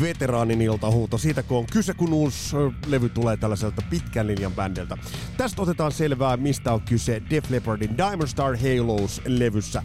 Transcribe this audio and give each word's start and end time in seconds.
veteraanin 0.00 0.62
iltahuuto 0.62 1.18
siitä, 1.18 1.42
kun 1.42 1.58
on 1.58 1.66
kyse, 1.72 1.94
kun 1.94 2.12
uusi 2.12 2.56
levy 2.86 3.08
tulee 3.08 3.36
tällaiselta 3.36 3.82
pitkän 3.90 4.26
linjan 4.26 4.52
bändiltä. 4.52 4.98
Tästä 5.36 5.62
otetaan 5.62 5.92
selvää, 5.92 6.36
mistä 6.36 6.72
on 6.72 6.80
kyse 6.80 7.22
Def 7.30 7.50
Leppardin 7.50 7.96
Diamond 7.96 8.28
Star 8.28 8.56
Halos-levyssä. 8.56 9.82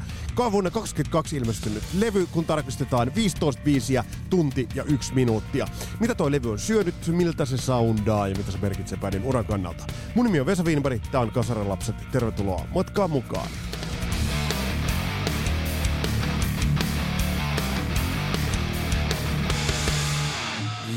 Vuonna 0.51 0.71
22 0.71 1.37
ilmestynyt 1.37 1.83
levy, 1.99 2.25
kun 2.25 2.45
tarkistetaan 2.45 3.15
15 3.15 3.61
biisiä, 3.63 4.03
tunti 4.29 4.69
ja 4.75 4.83
yksi 4.83 5.13
minuuttia. 5.13 5.67
Mitä 5.99 6.15
toi 6.15 6.31
levy 6.31 6.51
on 6.51 6.59
syönyt, 6.59 7.07
miltä 7.07 7.45
se 7.45 7.57
soundaa 7.57 8.27
ja 8.27 8.35
mitä 8.35 8.51
se 8.51 8.57
merkitsee 8.57 8.97
bändin 8.97 9.23
uran 9.23 9.45
kannalta. 9.45 9.85
Mun 10.15 10.25
nimi 10.25 10.39
on 10.39 10.45
Vesa 10.45 10.63
Wienberg, 10.63 11.01
tää 11.11 11.21
on 11.21 11.31
Kasaran 11.31 11.69
lapset. 11.69 11.95
Tervetuloa 12.11 12.65
matkaan 12.73 13.09
mukaan. 13.09 13.47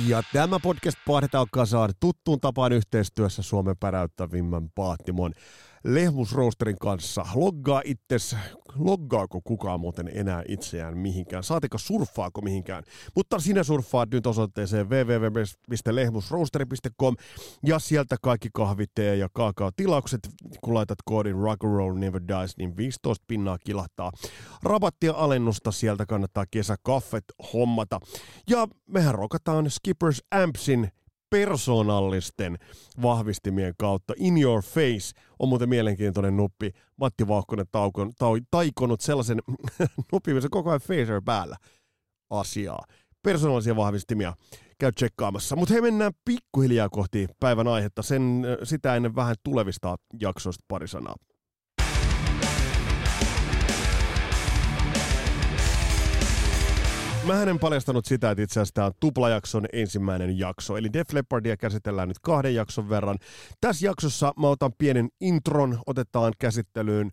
Ja 0.08 0.22
tämä 0.32 0.60
podcast 0.60 0.98
pahdetaan 1.06 1.46
kasaan 1.52 1.90
tuttuun 2.00 2.40
tapaan 2.40 2.72
yhteistyössä 2.72 3.42
Suomen 3.42 3.76
päräyttävimmän 3.80 4.68
paattimon 4.74 5.32
Lehmusroosterin 5.86 6.78
kanssa. 6.78 7.26
Loggaa 7.34 7.82
itses, 7.84 8.36
loggaako 8.74 9.40
kukaan 9.44 9.80
muuten 9.80 10.10
enää 10.14 10.42
itseään 10.48 10.98
mihinkään, 10.98 11.44
saatika 11.44 11.78
surffaako 11.78 12.40
mihinkään. 12.40 12.84
Mutta 13.16 13.38
sinä 13.38 13.62
surffaat 13.62 14.10
nyt 14.10 14.26
osoitteeseen 14.26 14.90
www.lehmusroosteri.com 14.90 17.14
ja 17.66 17.78
sieltä 17.78 18.16
kaikki 18.22 18.48
kahvit, 18.54 18.90
ja 19.18 19.28
kaakao 19.32 19.70
tilaukset, 19.76 20.20
kun 20.60 20.74
laitat 20.74 20.98
koodin 21.04 21.36
Rock'n'Roll 21.36 21.98
Never 21.98 22.22
Dies, 22.28 22.56
niin 22.56 22.76
15 22.76 23.24
pinnaa 23.28 23.58
kilahtaa. 23.58 24.12
Rabattia 24.62 25.12
alennusta 25.12 25.72
sieltä 25.72 26.06
kannattaa 26.06 26.44
kesäkaffet 26.50 27.24
hommata. 27.52 28.00
Ja 28.50 28.68
mehän 28.88 29.14
rokataan 29.14 29.70
Skippers 29.96 30.22
Ampsin 30.30 30.88
persoonallisten 31.30 32.58
vahvistimien 33.02 33.74
kautta. 33.78 34.14
In 34.16 34.42
Your 34.42 34.62
Face 34.62 35.20
on 35.38 35.48
muuten 35.48 35.68
mielenkiintoinen 35.68 36.36
nuppi. 36.36 36.72
Matti 36.96 37.28
Vauhkonen 37.28 37.66
taukon, 37.72 38.12
tau, 38.18 38.38
taikonut 38.50 39.00
sellaisen 39.00 39.38
nuppi, 40.12 40.34
missä 40.34 40.48
koko 40.50 40.70
ajan 40.70 40.80
phaser 40.86 41.22
päällä 41.24 41.56
asiaa. 42.30 42.84
Persoonallisia 43.22 43.76
vahvistimia 43.76 44.34
käy 44.78 44.92
tsekkaamassa. 44.92 45.56
Mutta 45.56 45.74
he 45.74 45.80
mennään 45.80 46.12
pikkuhiljaa 46.24 46.88
kohti 46.88 47.26
päivän 47.40 47.68
aihetta. 47.68 48.02
Sen, 48.02 48.46
sitä 48.62 48.96
ennen 48.96 49.16
vähän 49.16 49.36
tulevista 49.42 49.96
jaksoista 50.20 50.64
pari 50.68 50.88
sanaa. 50.88 51.16
Mä 57.26 57.42
en 57.42 57.58
paljastanut 57.58 58.04
sitä, 58.04 58.30
että 58.30 58.42
itse 58.42 58.60
asiassa 58.60 58.74
tämä 58.74 58.86
on 58.86 58.92
tuplajakson 59.00 59.66
ensimmäinen 59.72 60.38
jakso. 60.38 60.76
Eli 60.76 60.92
Def 60.92 61.12
Leppardia 61.12 61.56
käsitellään 61.56 62.08
nyt 62.08 62.18
kahden 62.18 62.54
jakson 62.54 62.88
verran. 62.88 63.18
Tässä 63.60 63.86
jaksossa 63.86 64.32
mä 64.40 64.48
otan 64.48 64.72
pienen 64.78 65.08
intron, 65.20 65.78
otetaan 65.86 66.32
käsittelyyn 66.38 67.10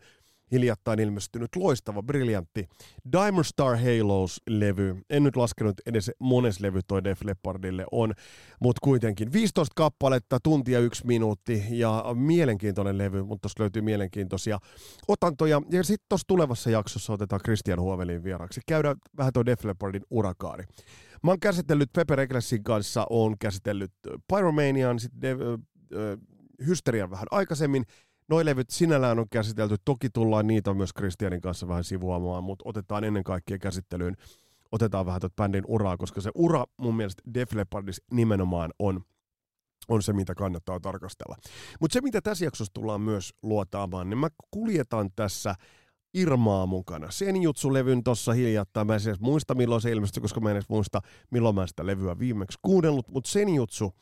hiljattain 0.52 0.99
ilmestynyt 0.99 1.55
loistava, 1.55 2.03
briljantti 2.03 2.67
Diamond 3.11 3.44
Star 3.44 3.77
Halos-levy. 3.77 4.95
En 5.09 5.23
nyt 5.23 5.35
laskenut 5.35 5.75
edes 5.85 6.11
mones 6.19 6.59
levy 6.59 6.80
toi 6.88 7.03
Def 7.03 7.22
Leppardille 7.23 7.85
on, 7.91 8.13
mutta 8.59 8.79
kuitenkin 8.84 9.34
15 9.34 9.73
kappaletta, 9.75 10.40
tuntia 10.44 10.79
yksi 10.79 11.06
minuutti 11.06 11.63
ja 11.69 12.06
mielenkiintoinen 12.13 12.97
levy, 12.97 13.23
mutta 13.23 13.41
tuossa 13.41 13.63
löytyy 13.63 13.81
mielenkiintoisia 13.81 14.59
otantoja. 15.07 15.62
Ja 15.72 15.84
sitten 15.84 16.06
tuossa 16.09 16.28
tulevassa 16.28 16.69
jaksossa 16.69 17.13
otetaan 17.13 17.41
Christian 17.44 17.79
Huovelin 17.81 18.23
vieraksi. 18.23 18.62
Käydään 18.68 18.95
vähän 19.18 19.34
toi 19.34 19.45
Def 19.45 19.63
Leppardin 19.63 20.03
urakaari. 20.09 20.63
Mä 21.23 21.31
oon 21.31 21.39
käsitellyt 21.39 21.89
Pepper 21.94 22.19
Egglesin 22.19 22.63
kanssa, 22.63 23.07
oon 23.09 23.35
käsitellyt 23.39 23.91
Pyromanian, 24.28 25.00
sitten 25.00 25.38
Hysterian 26.68 27.09
vähän 27.09 27.28
aikaisemmin, 27.31 27.84
Noi 28.33 28.45
levyt 28.45 28.69
sinällään 28.69 29.19
on 29.19 29.29
käsitelty, 29.31 29.75
toki 29.85 30.09
tullaan 30.09 30.47
niitä 30.47 30.73
myös 30.73 30.94
Kristianin 30.94 31.41
kanssa 31.41 31.67
vähän 31.67 31.83
sivuamaan, 31.83 32.44
mutta 32.44 32.63
otetaan 32.67 33.03
ennen 33.03 33.23
kaikkea 33.23 33.57
käsittelyyn, 33.57 34.16
otetaan 34.71 35.05
vähän 35.05 35.21
tuota 35.21 35.35
bändin 35.35 35.63
uraa, 35.67 35.97
koska 35.97 36.21
se 36.21 36.31
ura 36.35 36.66
mun 36.77 36.95
mielestä 36.95 37.23
Def 37.33 37.53
Leppardis 37.53 38.01
nimenomaan 38.11 38.71
on, 38.79 39.01
on 39.88 40.01
se, 40.01 40.13
mitä 40.13 40.35
kannattaa 40.35 40.79
tarkastella. 40.79 41.35
Mutta 41.79 41.94
se, 41.94 42.01
mitä 42.01 42.21
tässä 42.21 42.45
jaksossa 42.45 42.73
tullaan 42.73 43.01
myös 43.01 43.33
luotaamaan, 43.44 44.09
niin 44.09 44.17
mä 44.17 44.29
kuljetaan 44.51 45.09
tässä 45.15 45.55
Irmaa 46.13 46.65
mukana. 46.65 47.07
Senjutsu-levyn 47.11 48.03
tuossa 48.03 48.33
hiljattain. 48.33 48.88
Mä 48.88 48.95
en 48.95 49.01
edes 49.07 49.19
muista, 49.19 49.55
milloin 49.55 49.81
se 49.81 49.91
ilmestyi, 49.91 50.21
koska 50.21 50.39
mä 50.39 50.50
en 50.50 50.55
edes 50.55 50.69
muista, 50.69 51.01
milloin 51.31 51.55
mä 51.55 51.67
sitä 51.67 51.85
levyä 51.85 52.19
viimeksi 52.19 52.59
kuunnellut. 52.61 53.07
Mutta 53.07 53.29
Senjutsu 53.29 53.94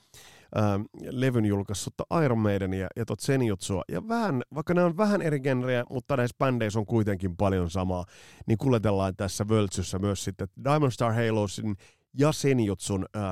äh, 0.57 0.63
levyn 1.09 1.45
julkaissut 1.45 1.93
Iron 2.25 2.37
Maidenia 2.37 2.87
ja 2.95 3.05
tot 3.05 3.19
Senjutsua. 3.19 3.83
Ja 3.91 4.07
vähän, 4.07 4.41
vaikka 4.55 4.73
ne 4.73 4.83
on 4.83 4.97
vähän 4.97 5.21
eri 5.21 5.39
genrejä, 5.39 5.83
mutta 5.89 6.17
näissä 6.17 6.35
bändeissä 6.39 6.79
on 6.79 6.85
kuitenkin 6.85 7.37
paljon 7.37 7.69
samaa, 7.69 8.05
niin 8.47 8.57
kuljetellaan 8.57 9.15
tässä 9.15 9.47
völtsyssä 9.49 9.99
myös 9.99 10.23
sitten 10.23 10.47
Diamond 10.63 10.91
Star 10.91 11.13
Halosin 11.13 11.75
ja 12.17 12.31
Senjutsun 12.31 13.05
äh, 13.15 13.23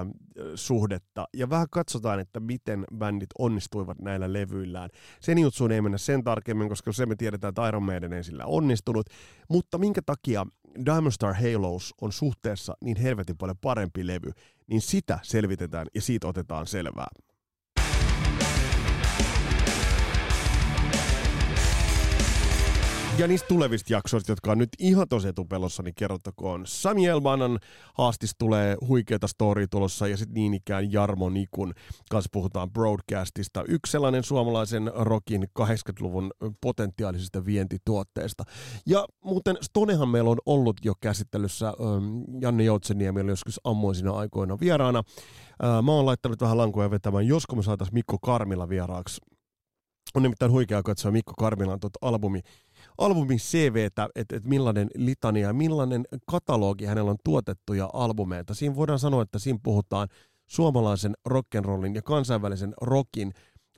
suhdetta. 0.56 1.28
Ja 1.34 1.50
vähän 1.50 1.68
katsotaan, 1.72 2.20
että 2.20 2.40
miten 2.40 2.86
bändit 2.98 3.30
onnistuivat 3.40 4.00
näillä 4.00 4.34
levyillään. 4.34 4.90
Senjutsuun 5.22 5.72
ei 5.72 5.82
mennä 5.82 5.98
sen 5.98 6.24
tarkemmin, 6.24 6.70
koska 6.70 6.92
se 6.92 7.06
me 7.06 7.16
tiedetään, 7.16 7.50
että 7.50 7.68
Iron 7.68 7.84
Maiden 7.84 8.14
ei 8.14 8.24
sillä 8.24 8.46
onnistunut. 8.46 9.06
Mutta 9.50 9.78
minkä 9.78 10.02
takia 10.06 10.46
Diamond 10.86 11.12
Star 11.12 11.34
Halos 11.34 11.94
on 12.02 12.12
suhteessa 12.12 12.74
niin 12.84 12.98
helvetin 12.98 13.38
paljon 13.38 13.58
parempi 13.62 14.08
levy, 14.08 14.32
niin 14.70 14.82
sitä 14.82 15.20
selvitetään 15.22 15.88
ja 15.96 16.02
siitä 16.02 16.28
otetaan 16.28 16.68
selvää. 16.68 17.08
Ja 23.20 23.28
niistä 23.28 23.48
tulevista 23.48 23.94
jaksoista, 23.94 24.32
jotka 24.32 24.52
on 24.52 24.58
nyt 24.58 24.70
ihan 24.80 25.08
tosi 25.08 25.28
etupelossa, 25.28 25.84
niin 25.84 25.96
kerrottakoon. 25.96 26.68
Sami 26.68 27.08
Elmanan 27.08 27.60
haastis 27.94 28.36
tulee 28.38 28.78
huikeata 28.88 29.28
story 29.28 29.68
tulossa 29.68 30.08
ja 30.08 30.18
sitten 30.18 30.34
niin 30.34 30.54
ikään 30.54 30.92
Jarmo 30.92 31.30
Nikun 31.30 31.74
kanssa 32.10 32.30
puhutaan 32.34 32.72
broadcastista. 32.72 33.64
Yksi 33.68 33.92
sellainen 33.92 34.24
suomalaisen 34.24 34.92
rockin 34.96 35.44
80-luvun 35.60 36.32
potentiaalisista 36.62 37.46
vientituotteista. 37.46 38.44
Ja 38.86 39.06
muuten 39.24 39.58
Stonehan 39.62 40.10
meillä 40.10 40.30
on 40.30 40.40
ollut 40.46 40.78
jo 40.86 40.94
käsittelyssä. 41.02 41.74
Janne 42.42 42.64
Joutseniemi 42.64 43.22
oli 43.22 43.32
joskus 43.32 43.60
ammoisina 43.64 44.12
aikoina 44.12 44.60
vieraana. 44.60 45.04
Mä 45.84 45.92
oon 45.92 46.06
laittanut 46.06 46.42
vähän 46.42 46.58
lankoja 46.58 46.92
vetämään, 46.92 47.28
josko 47.28 47.56
me 47.56 47.64
saataisiin 47.64 47.96
Mikko 47.96 48.18
Karmila 48.20 48.70
vieraaksi. 48.70 49.22
On 50.16 50.24
nimittäin 50.24 50.52
huikea 50.52 50.84
katsoa 50.84 51.12
Mikko 51.12 51.34
Karmilan 51.38 51.80
tuota 51.80 52.00
albumi 52.02 52.42
albumin 52.98 53.38
CVtä, 53.38 54.10
että 54.16 54.36
et 54.36 54.46
millainen 54.46 54.88
litania 54.96 55.48
ja 55.48 55.54
millainen 55.54 56.06
katalogi 56.32 56.86
hänellä 56.86 57.12
on 57.12 57.18
tuotettuja 57.24 57.90
albumeita. 57.94 58.54
Siinä 58.54 58.76
voidaan 58.76 59.00
sanoa, 59.00 59.22
että 59.22 59.40
siinä 59.40 59.60
puhutaan 59.64 60.08
suomalaisen 60.48 61.14
rock'n'rollin 61.30 61.96
ja 61.96 62.02
kansainvälisen 62.02 62.74
rockin 62.82 63.34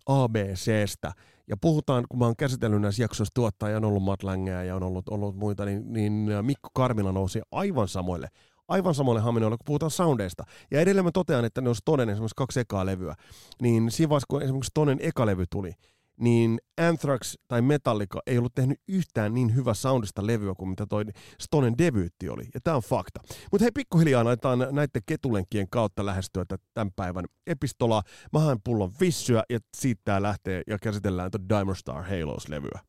ABCstä. 0.05 1.11
Ja 1.47 1.57
puhutaan, 1.57 2.05
kun 2.09 2.19
mä 2.19 2.25
oon 2.25 2.35
käsitellyt 2.35 2.81
näissä 2.81 3.03
jaksoissa 3.03 3.33
tuottajia, 3.33 3.77
on 3.77 3.85
ollut 3.85 4.03
Matt 4.03 4.23
Langeä 4.23 4.63
ja 4.63 4.75
on 4.75 4.83
ollut, 4.83 5.09
ollut 5.09 5.35
muita, 5.35 5.65
niin, 5.65 5.93
niin 5.93 6.29
Mikko 6.41 6.69
Karmila 6.73 7.11
nousi 7.11 7.41
aivan 7.51 7.87
samoille 7.87 8.27
aivan 8.71 8.95
samoille 8.95 9.21
haminoille, 9.21 9.57
kun 9.57 9.65
puhutaan 9.65 9.91
soundeista. 9.91 10.43
Ja 10.71 10.79
edelleen 10.81 11.05
mä 11.05 11.11
totean, 11.11 11.45
että 11.45 11.61
ne 11.61 11.69
olisi 11.69 11.81
tonen 11.85 12.09
esimerkiksi 12.09 12.35
kaksi 12.35 12.59
ekaa 12.59 12.85
levyä. 12.85 13.15
Niin 13.61 13.91
siinä 13.91 14.09
vaiheessa, 14.09 14.27
kun 14.29 14.41
esimerkiksi 14.41 14.71
tonen 14.73 14.97
eka 15.01 15.25
levy 15.25 15.45
tuli, 15.49 15.73
niin 16.21 16.59
Anthrax 16.81 17.33
tai 17.47 17.61
Metallica 17.61 18.19
ei 18.27 18.37
ollut 18.37 18.55
tehnyt 18.55 18.79
yhtään 18.87 19.33
niin 19.33 19.55
hyvä 19.55 19.73
soundista 19.73 20.27
levyä 20.27 20.53
kuin 20.57 20.69
mitä 20.69 20.85
toi 20.89 21.03
Stonen 21.41 21.77
debyytti 21.77 22.29
oli. 22.29 22.43
Ja 22.53 22.59
tämä 22.63 22.75
on 22.75 22.83
fakta. 22.83 23.19
Mutta 23.51 23.63
hei, 23.63 23.71
pikkuhiljaa 23.71 24.23
laitetaan 24.23 24.59
näiden 24.59 25.01
ketulenkien 25.05 25.67
kautta 25.69 26.05
lähestyä 26.05 26.45
tämän 26.73 26.91
päivän 26.95 27.25
epistolaa. 27.47 28.03
Mä 28.33 28.39
haen 28.39 28.59
pullon 28.63 28.91
vissyä 28.99 29.43
ja 29.49 29.59
siitä 29.77 30.21
lähtee 30.21 30.61
ja 30.67 30.77
käsitellään 30.81 31.31
tuon 31.31 31.49
Diamond 31.49 31.75
Star 31.75 32.03
Halos-levyä. 32.03 32.79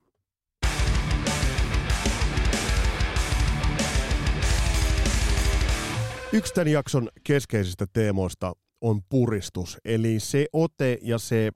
Yksi 6.35 6.55
tämän 6.55 6.69
jakson 6.69 7.08
keskeisistä 7.25 7.87
teemoista 7.93 8.52
on 8.82 9.00
puristus. 9.08 9.79
Eli 9.84 10.20
se 10.20 10.46
ote 10.52 10.99
ja 11.02 11.19
se 11.19 11.50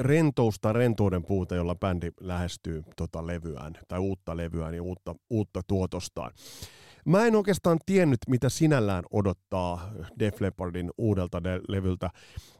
rentousta 0.00 0.72
rentouden 0.72 1.24
puute, 1.24 1.56
jolla 1.56 1.74
bändi 1.74 2.10
lähestyy 2.20 2.82
tota 2.96 3.26
levyään 3.26 3.72
tai 3.88 3.98
uutta 3.98 4.36
levyään 4.36 4.74
ja 4.74 4.82
uutta, 4.82 5.14
uutta 5.30 5.60
tuotostaan. 5.66 6.32
Mä 7.04 7.26
en 7.26 7.36
oikeastaan 7.36 7.78
tiennyt, 7.86 8.18
mitä 8.28 8.48
sinällään 8.48 9.04
odottaa 9.12 9.92
Def 10.18 10.40
Leppardin 10.40 10.90
uudelta 10.98 11.44
de- 11.44 11.60
levyltä, 11.68 12.10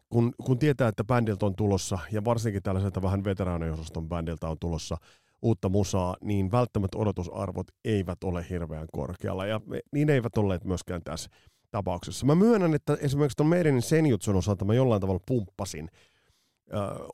kun, 0.08 0.32
kun 0.44 0.58
tietää, 0.58 0.88
että 0.88 1.04
bändiltä 1.04 1.46
on 1.46 1.54
tulossa, 1.56 1.98
ja 2.12 2.24
varsinkin 2.24 2.62
tällaiselta 2.62 3.02
vähän 3.02 3.24
veteraaniosaston 3.24 4.08
bändiltä 4.08 4.48
on 4.48 4.56
tulossa 4.60 4.96
uutta 5.42 5.68
musaa, 5.68 6.16
niin 6.22 6.50
välttämättä 6.50 6.98
odotusarvot 6.98 7.66
eivät 7.84 8.24
ole 8.24 8.46
hirveän 8.50 8.86
korkealla, 8.92 9.46
ja 9.46 9.60
niin 9.92 10.10
eivät 10.10 10.38
olleet 10.38 10.64
myöskään 10.64 11.02
tässä 11.02 11.30
tapauksessa. 11.70 12.26
Mä 12.26 12.34
myönnän, 12.34 12.74
että 12.74 12.96
esimerkiksi 13.00 13.36
tuon 13.36 13.48
meidän 13.48 13.82
Senjutsun 13.82 14.36
osalta 14.36 14.64
mä 14.64 14.74
jollain 14.74 15.00
tavalla 15.00 15.20
pumppasin 15.26 15.88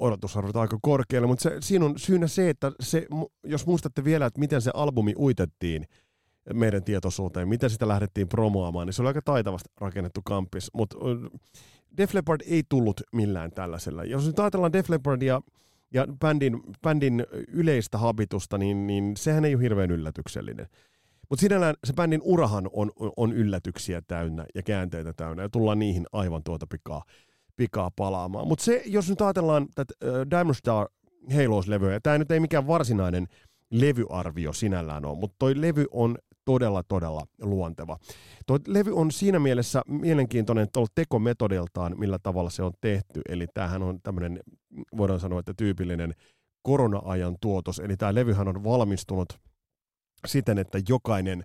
odotusarvot 0.01 0.57
aika 0.57 0.79
korkealle, 0.83 1.27
mutta 1.27 1.43
se, 1.43 1.57
siinä 1.61 1.85
on 1.85 1.99
syynä 1.99 2.27
se, 2.27 2.51
että 2.51 2.73
se, 2.81 3.07
jos 3.45 3.67
muistatte 3.67 4.05
vielä, 4.05 4.27
että 4.27 4.41
miten 4.41 4.63
se 4.63 4.71
albumi 4.75 5.15
uitettiin 5.17 5.85
meidän 6.55 6.85
tietoisuuteen, 6.85 7.49
miten 7.49 7.71
sitä 7.71 7.89
lähdettiin 7.89 8.29
promoamaan, 8.29 8.87
niin 8.87 8.95
se 8.95 9.03
oli 9.03 9.09
aika 9.09 9.23
taitavasti 9.25 9.71
rakennettu 9.81 10.21
kampis, 10.25 10.71
mutta 10.75 10.97
Def 11.97 12.15
Leppard 12.15 12.41
ei 12.47 12.63
tullut 12.69 13.01
millään 13.13 13.53
tällaisella. 13.53 14.05
Jos 14.05 14.27
nyt 14.27 14.39
ajatellaan 14.39 14.73
Def 14.73 14.89
Leppardia 14.89 15.41
ja 15.95 16.07
bändin, 16.21 16.61
bändin 16.83 17.27
yleistä 17.49 17.99
habitusta, 17.99 18.59
niin, 18.59 18.87
niin 18.87 19.17
sehän 19.17 19.45
ei 19.45 19.55
ole 19.55 19.63
hirveän 19.63 19.91
yllätyksellinen. 19.91 20.67
Mutta 21.31 21.41
sinällään 21.41 21.75
se 21.85 21.93
bändin 21.93 22.21
urahan 22.23 22.71
on, 22.73 22.91
on 23.17 23.33
yllätyksiä 23.33 24.03
täynnä 24.03 24.47
ja 24.55 24.63
käänteitä 24.63 25.13
täynnä, 25.13 25.43
ja 25.43 25.49
tullaan 25.49 25.79
niihin 25.79 26.07
aivan 26.13 26.43
tuota 26.45 26.67
pikaa, 26.67 27.05
pikaa 27.57 27.91
palaamaan. 27.97 28.49
Mutta 28.49 28.65
se, 28.65 28.83
jos 28.87 29.09
nyt 29.09 29.21
ajatellaan 29.21 29.67
tätä 29.75 29.95
uh, 30.05 30.31
Diamond 30.31 30.55
Star 30.55 30.89
Halos-levyä, 31.35 32.01
tämä 32.03 32.19
nyt 32.19 32.31
ei 32.31 32.41
mikään 32.41 32.67
varsinainen 32.67 33.27
levyarvio 33.71 34.53
sinällään 34.53 35.05
ole, 35.05 35.19
mutta 35.19 35.37
toi 35.39 35.61
levy 35.61 35.87
on 35.91 36.19
todella, 36.45 36.83
todella 36.83 37.27
luonteva. 37.43 37.99
Tuo 38.47 38.59
levy 38.67 38.93
on 38.95 39.11
siinä 39.11 39.39
mielessä 39.39 39.83
mielenkiintoinen 39.89 40.69
tuolla 40.73 40.89
tekometodiltaan, 40.95 41.99
millä 41.99 42.19
tavalla 42.19 42.51
se 42.51 42.63
on 42.63 42.73
tehty. 42.81 43.21
Eli 43.29 43.47
tämähän 43.55 43.83
on 43.83 44.01
tämmöinen, 44.03 44.41
voidaan 44.97 45.21
sanoa, 45.21 45.41
että 45.41 45.55
tyypillinen 45.57 46.15
korona-ajan 46.63 47.37
tuotos. 47.41 47.79
Eli 47.79 47.97
tämä 47.97 48.15
levyhän 48.15 48.49
on 48.49 48.65
valmistunut 48.65 49.39
siten, 50.27 50.59
että 50.59 50.79
jokainen 50.89 51.45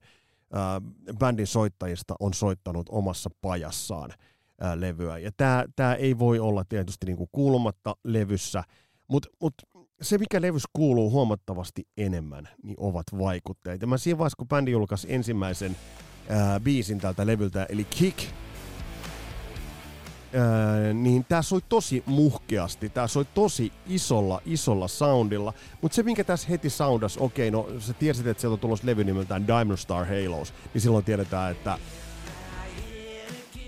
äh, 0.55 1.17
bändin 1.17 1.47
soittajista 1.47 2.15
on 2.19 2.33
soittanut 2.33 2.87
omassa 2.89 3.29
pajassaan 3.41 4.11
äh, 4.11 4.73
levyä. 4.75 5.17
Ja 5.17 5.31
tämä, 5.75 5.93
ei 5.93 6.19
voi 6.19 6.39
olla 6.39 6.63
tietysti 6.63 7.05
niin 7.05 7.17
kuin 7.17 7.29
kuulumatta 7.31 7.95
levyssä, 8.03 8.63
mutta 9.07 9.29
mut 9.41 9.53
se, 10.01 10.17
mikä 10.17 10.41
levys 10.41 10.63
kuuluu 10.73 11.11
huomattavasti 11.11 11.87
enemmän, 11.97 12.49
niin 12.63 12.75
ovat 12.79 13.05
vaikutteet. 13.19 13.81
Ja 13.81 13.87
mä 13.87 13.97
siinä 13.97 14.17
vaiheessa, 14.17 14.37
kun 14.37 14.47
bändi 14.47 14.71
julkaisi 14.71 15.13
ensimmäisen 15.13 15.75
ää, 16.29 16.59
biisin 16.59 16.99
tältä 16.99 17.27
levyltä, 17.27 17.65
eli 17.69 17.83
Kick, 17.83 18.19
ää, 20.33 20.93
niin 20.93 21.25
tää 21.29 21.41
soi 21.41 21.61
tosi 21.69 22.03
muhkeasti, 22.05 22.89
tää 22.89 23.07
soi 23.07 23.25
tosi 23.33 23.71
isolla, 23.87 24.41
isolla 24.45 24.87
soundilla, 24.87 25.53
mutta 25.81 25.95
se 25.95 26.03
minkä 26.03 26.23
tässä 26.23 26.47
heti 26.49 26.69
soundas, 26.69 27.17
okei, 27.17 27.49
okay, 27.49 27.73
no 27.73 27.79
sä 27.79 27.93
tiesit, 27.93 28.27
että 28.27 28.41
sieltä 28.41 28.53
on 28.53 28.59
tulossa 28.59 28.87
levy 28.87 29.03
nimeltään 29.03 29.47
Diamond 29.47 29.77
Star 29.77 30.05
Halos, 30.05 30.53
niin 30.73 30.81
silloin 30.81 31.05
tiedetään, 31.05 31.51
että 31.51 31.77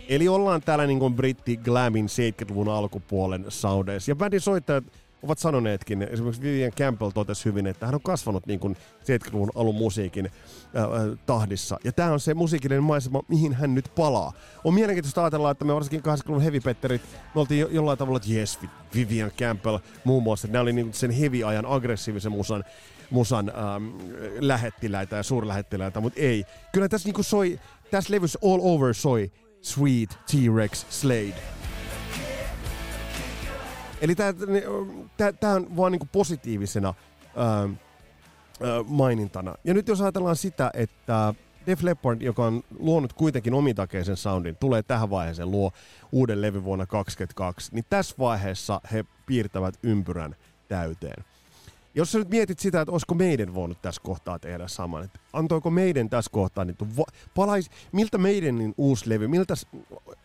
Eli 0.09 0.27
ollaan 0.27 0.61
täällä 0.61 0.87
niin 0.87 1.15
britti 1.15 1.57
glamin 1.57 2.05
70-luvun 2.05 2.69
alkupuolen 2.69 3.45
soundeissa. 3.49 4.11
Ja 4.11 4.15
bändin 4.15 4.41
soittajat 4.41 4.83
ovat 5.23 5.39
sanoneetkin, 5.39 6.01
esimerkiksi 6.01 6.41
Vivian 6.41 6.71
Campbell 6.71 7.12
totesi 7.12 7.45
hyvin, 7.45 7.68
että 7.68 7.85
hän 7.85 7.95
on 7.95 8.01
kasvanut 8.01 8.47
niin 8.47 8.59
kuin 8.59 8.77
70-luvun 9.00 9.51
alun 9.56 9.75
musiikin 9.75 10.25
äh, 10.25 11.18
tahdissa. 11.25 11.77
Ja 11.83 11.91
tämä 11.91 12.12
on 12.12 12.19
se 12.19 12.33
musiikillinen 12.33 12.83
maisema, 12.83 13.21
mihin 13.27 13.53
hän 13.53 13.75
nyt 13.75 13.91
palaa. 13.95 14.33
On 14.63 14.73
mielenkiintoista 14.73 15.21
ajatella, 15.21 15.51
että 15.51 15.65
me 15.65 15.73
varsinkin 15.73 16.13
80-luvun 16.13 16.41
heavy-petterit, 16.41 17.01
me 17.35 17.41
oltiin 17.41 17.59
jo, 17.59 17.68
jollain 17.68 17.97
tavalla, 17.97 18.18
että 18.18 18.33
yes, 18.33 18.59
Vivian 18.95 19.31
Campbell 19.31 19.77
muun 20.03 20.23
muassa. 20.23 20.47
Nämä 20.47 20.62
oli 20.62 20.73
niin 20.73 20.94
sen 20.94 21.12
heavy-ajan 21.12 21.65
aggressiivisen 21.65 22.31
musan 22.31 22.63
musan 23.12 23.50
ähm, 23.50 23.89
lähettiläitä 24.39 25.15
ja 25.15 25.23
suurlähettiläitä, 25.23 26.00
mutta 26.00 26.19
ei. 26.19 26.45
Kyllä 26.73 26.89
tässä 26.89 27.07
niinku 27.07 27.23
soi, 27.23 27.59
tässä 27.91 28.13
levyssä 28.13 28.39
all 28.44 28.59
over 28.62 28.94
soi 28.94 29.31
Sweet 29.62 30.09
T-Rex 30.09 30.85
Slade. 30.89 31.60
Eli 34.01 34.15
tämä 35.39 35.53
on 35.53 35.77
vaan 35.77 35.92
niinku 35.92 36.07
positiivisena 36.12 36.94
ää, 37.36 37.57
ää, 37.57 37.69
mainintana. 38.88 39.56
Ja 39.63 39.74
nyt 39.74 39.88
jos 39.88 40.01
ajatellaan 40.01 40.36
sitä, 40.36 40.71
että 40.74 41.33
Def 41.65 41.83
Leppard, 41.83 42.21
joka 42.21 42.45
on 42.45 42.63
luonut 42.80 43.13
kuitenkin 43.13 43.53
omitakeisen 43.53 44.18
soundin, 44.18 44.56
tulee 44.56 44.83
tähän 44.83 45.09
vaiheeseen, 45.09 45.51
luo 45.51 45.71
uuden 46.12 46.42
levy 46.42 46.63
vuonna 46.63 46.86
2022, 46.86 47.75
niin 47.75 47.86
tässä 47.89 48.15
vaiheessa 48.19 48.81
he 48.92 49.06
piirtävät 49.25 49.75
ympyrän 49.83 50.36
täyteen. 50.68 51.25
Jos 51.95 52.11
sä 52.11 52.19
nyt 52.19 52.29
mietit 52.29 52.59
sitä, 52.59 52.81
että 52.81 52.91
olisiko 52.91 53.15
meidän 53.15 53.53
voinut 53.53 53.81
tässä 53.81 54.01
kohtaa 54.03 54.39
tehdä 54.39 54.67
saman, 54.67 55.03
että 55.03 55.19
antoiko 55.33 55.69
meidän 55.69 56.09
tässä 56.09 56.31
kohtaa, 56.31 56.65
niin 56.65 56.77
palais, 57.35 57.69
miltä 57.91 58.17
meidän 58.17 58.57
niin 58.57 58.73
uusi 58.77 59.09
levy, 59.09 59.27
miltä, 59.27 59.53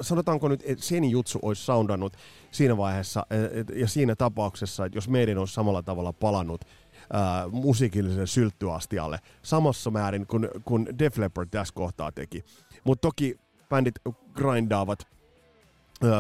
sanotaanko 0.01 0.49
nyt, 0.49 0.63
että 0.67 0.85
sen 0.85 1.05
jutsu 1.05 1.39
olisi 1.43 1.65
soundannut 1.65 2.17
siinä 2.51 2.77
vaiheessa 2.77 3.27
et, 3.31 3.69
ja 3.77 3.89
siinä 3.89 4.17
tapauksessa, 4.17 4.85
että 4.85 4.99
jos 4.99 5.09
meidän 5.09 5.39
olisi 5.39 5.55
samalla 5.55 5.83
tavalla 5.83 6.13
palannut 6.13 6.65
ää, 7.13 7.49
musiikilliselle 7.49 8.27
sylttyastialle 8.27 9.19
samassa 9.43 9.91
määrin 9.91 10.27
kuin, 10.27 10.49
kuin 10.65 10.87
Def 10.99 11.19
Leppard 11.19 11.49
tässä 11.51 11.75
kohtaa 11.75 12.13
teki. 12.13 12.45
Mutta 12.85 13.09
toki 13.09 13.37
bändit 13.69 13.95
grindaavat 14.35 15.16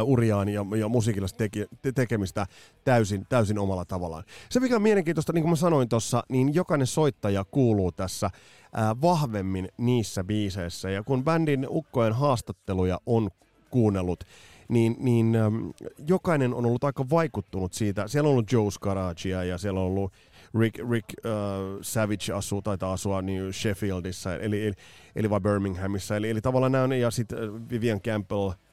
uriaan 0.02 0.48
ja, 0.48 0.66
ja 0.78 0.88
musiikillista 0.88 1.36
teki, 1.36 1.66
te, 1.82 1.92
tekemistä 1.92 2.46
täysin, 2.84 3.26
täysin 3.28 3.58
omalla 3.58 3.84
tavallaan. 3.84 4.24
Se 4.48 4.60
mikä 4.60 4.76
on 4.76 4.82
mielenkiintoista, 4.82 5.32
niin 5.32 5.42
kuin 5.42 5.50
mä 5.50 5.56
sanoin 5.56 5.88
tuossa, 5.88 6.22
niin 6.28 6.54
jokainen 6.54 6.86
soittaja 6.86 7.44
kuuluu 7.44 7.92
tässä 7.92 8.30
ää, 8.72 9.00
vahvemmin 9.00 9.68
niissä 9.78 10.24
biiseissä. 10.24 10.90
Ja 10.90 11.02
kun 11.02 11.24
bändin 11.24 11.66
ukkojen 11.70 12.12
haastatteluja 12.12 13.00
on 13.06 13.30
kuunnellut, 13.70 14.24
niin, 14.68 14.96
niin 14.98 15.36
äm, 15.36 15.72
jokainen 16.06 16.54
on 16.54 16.66
ollut 16.66 16.84
aika 16.84 17.10
vaikuttunut 17.10 17.72
siitä. 17.72 18.08
Siellä 18.08 18.28
on 18.28 18.32
ollut 18.32 18.52
Joe 18.52 18.70
Scaraggia 18.70 19.44
ja 19.44 19.58
siellä 19.58 19.80
on 19.80 19.86
ollut 19.86 20.12
Rick, 20.58 20.90
Rick 20.90 21.06
uh, 21.18 21.78
Savage 21.82 22.32
asuu, 22.32 22.62
taitaa 22.62 22.92
asua 22.92 23.22
New 23.22 23.50
Sheffieldissa, 23.52 24.34
eli, 24.34 24.66
eli, 24.66 24.74
eli 25.16 25.30
vai 25.30 25.40
Birminghamissa. 25.40 26.16
Eli, 26.16 26.30
eli 26.30 26.40
tavallaan 26.40 26.72
nämä 26.72 26.84
on, 26.84 26.92
ja 26.92 27.10
sitten 27.10 27.70
Vivian 27.70 28.00
Campbell– 28.00 28.50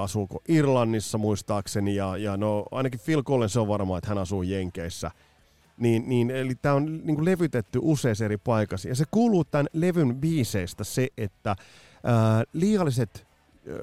asuuko 0.00 0.42
Irlannissa 0.48 1.18
muistaakseni, 1.18 1.96
ja, 1.96 2.16
ja 2.16 2.36
no 2.36 2.64
ainakin 2.70 3.00
Phil 3.04 3.22
Collins 3.22 3.56
on 3.56 3.68
varma, 3.68 3.98
että 3.98 4.08
hän 4.08 4.18
asuu 4.18 4.42
Jenkeissä. 4.42 5.10
Niin, 5.78 6.08
niin, 6.08 6.30
eli 6.30 6.54
tämä 6.54 6.74
on 6.74 7.00
niin 7.04 7.24
levytetty 7.24 7.78
useissa 7.82 8.24
eri 8.24 8.36
paikassa. 8.36 8.88
Ja 8.88 8.94
se 8.94 9.04
kuuluu 9.10 9.44
tämän 9.44 9.66
levyn 9.72 10.16
biiseistä 10.16 10.84
se, 10.84 11.08
että 11.18 11.56
ää, 12.04 12.44
liialliset 12.52 13.26
ää, 13.68 13.76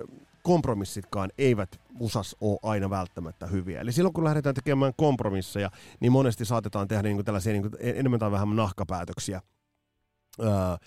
kompromissitkaan 0.44 1.30
eivät 1.38 1.80
musas 1.90 2.36
ole 2.42 2.60
aina 2.64 2.90
välttämättä 2.90 3.48
hyviä. 3.48 3.82
Eli 3.82 3.92
silloin 3.92 4.14
kun 4.14 4.24
lähdetään 4.24 4.56
tekemään 4.56 4.94
kompromisseja, 4.98 5.72
niin 6.00 6.12
monesti 6.12 6.46
saatetaan 6.46 6.88
tehdä 6.88 7.04
niin 7.04 7.18
kuin 7.18 7.26
tällaisia 7.26 7.54
niin 7.54 7.62
kuin 7.62 7.74
enemmän 7.80 8.20
tai 8.20 8.32
vähemmän 8.32 8.56
nahkapäätöksiä. 8.56 9.42
Ää, 10.42 10.78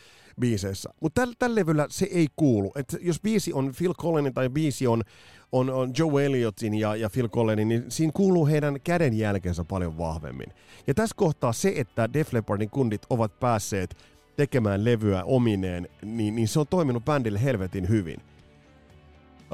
biiseissä. 0.40 0.90
Mutta 1.00 1.20
tällä 1.20 1.34
täl 1.38 1.54
levyllä 1.54 1.86
se 1.90 2.08
ei 2.10 2.26
kuulu. 2.36 2.72
Et 2.76 2.96
jos 3.00 3.20
biisi 3.20 3.52
on 3.52 3.72
Phil 3.78 3.94
Collinin 3.94 4.34
tai 4.34 4.48
biisi 4.48 4.86
on, 4.86 5.02
on, 5.52 5.70
on 5.70 5.92
Joe 5.98 6.26
Elliotin 6.26 6.74
ja, 6.74 6.96
ja 6.96 7.10
Phil 7.10 7.28
Collinin, 7.28 7.68
niin 7.68 7.84
siinä 7.88 8.12
kuuluu 8.14 8.46
heidän 8.46 8.80
kädenjälkensä 8.84 9.64
paljon 9.64 9.98
vahvemmin. 9.98 10.52
Ja 10.86 10.94
tässä 10.94 11.16
kohtaa 11.16 11.52
se, 11.52 11.72
että 11.76 12.12
Def 12.12 12.32
Leppardin 12.32 12.70
kundit 12.70 13.02
ovat 13.10 13.40
päässeet 13.40 13.96
tekemään 14.36 14.84
levyä 14.84 15.24
omineen, 15.24 15.88
niin, 16.04 16.36
niin 16.36 16.48
se 16.48 16.60
on 16.60 16.66
toiminut 16.66 17.04
bändille 17.04 17.42
helvetin 17.42 17.88
hyvin. 17.88 18.27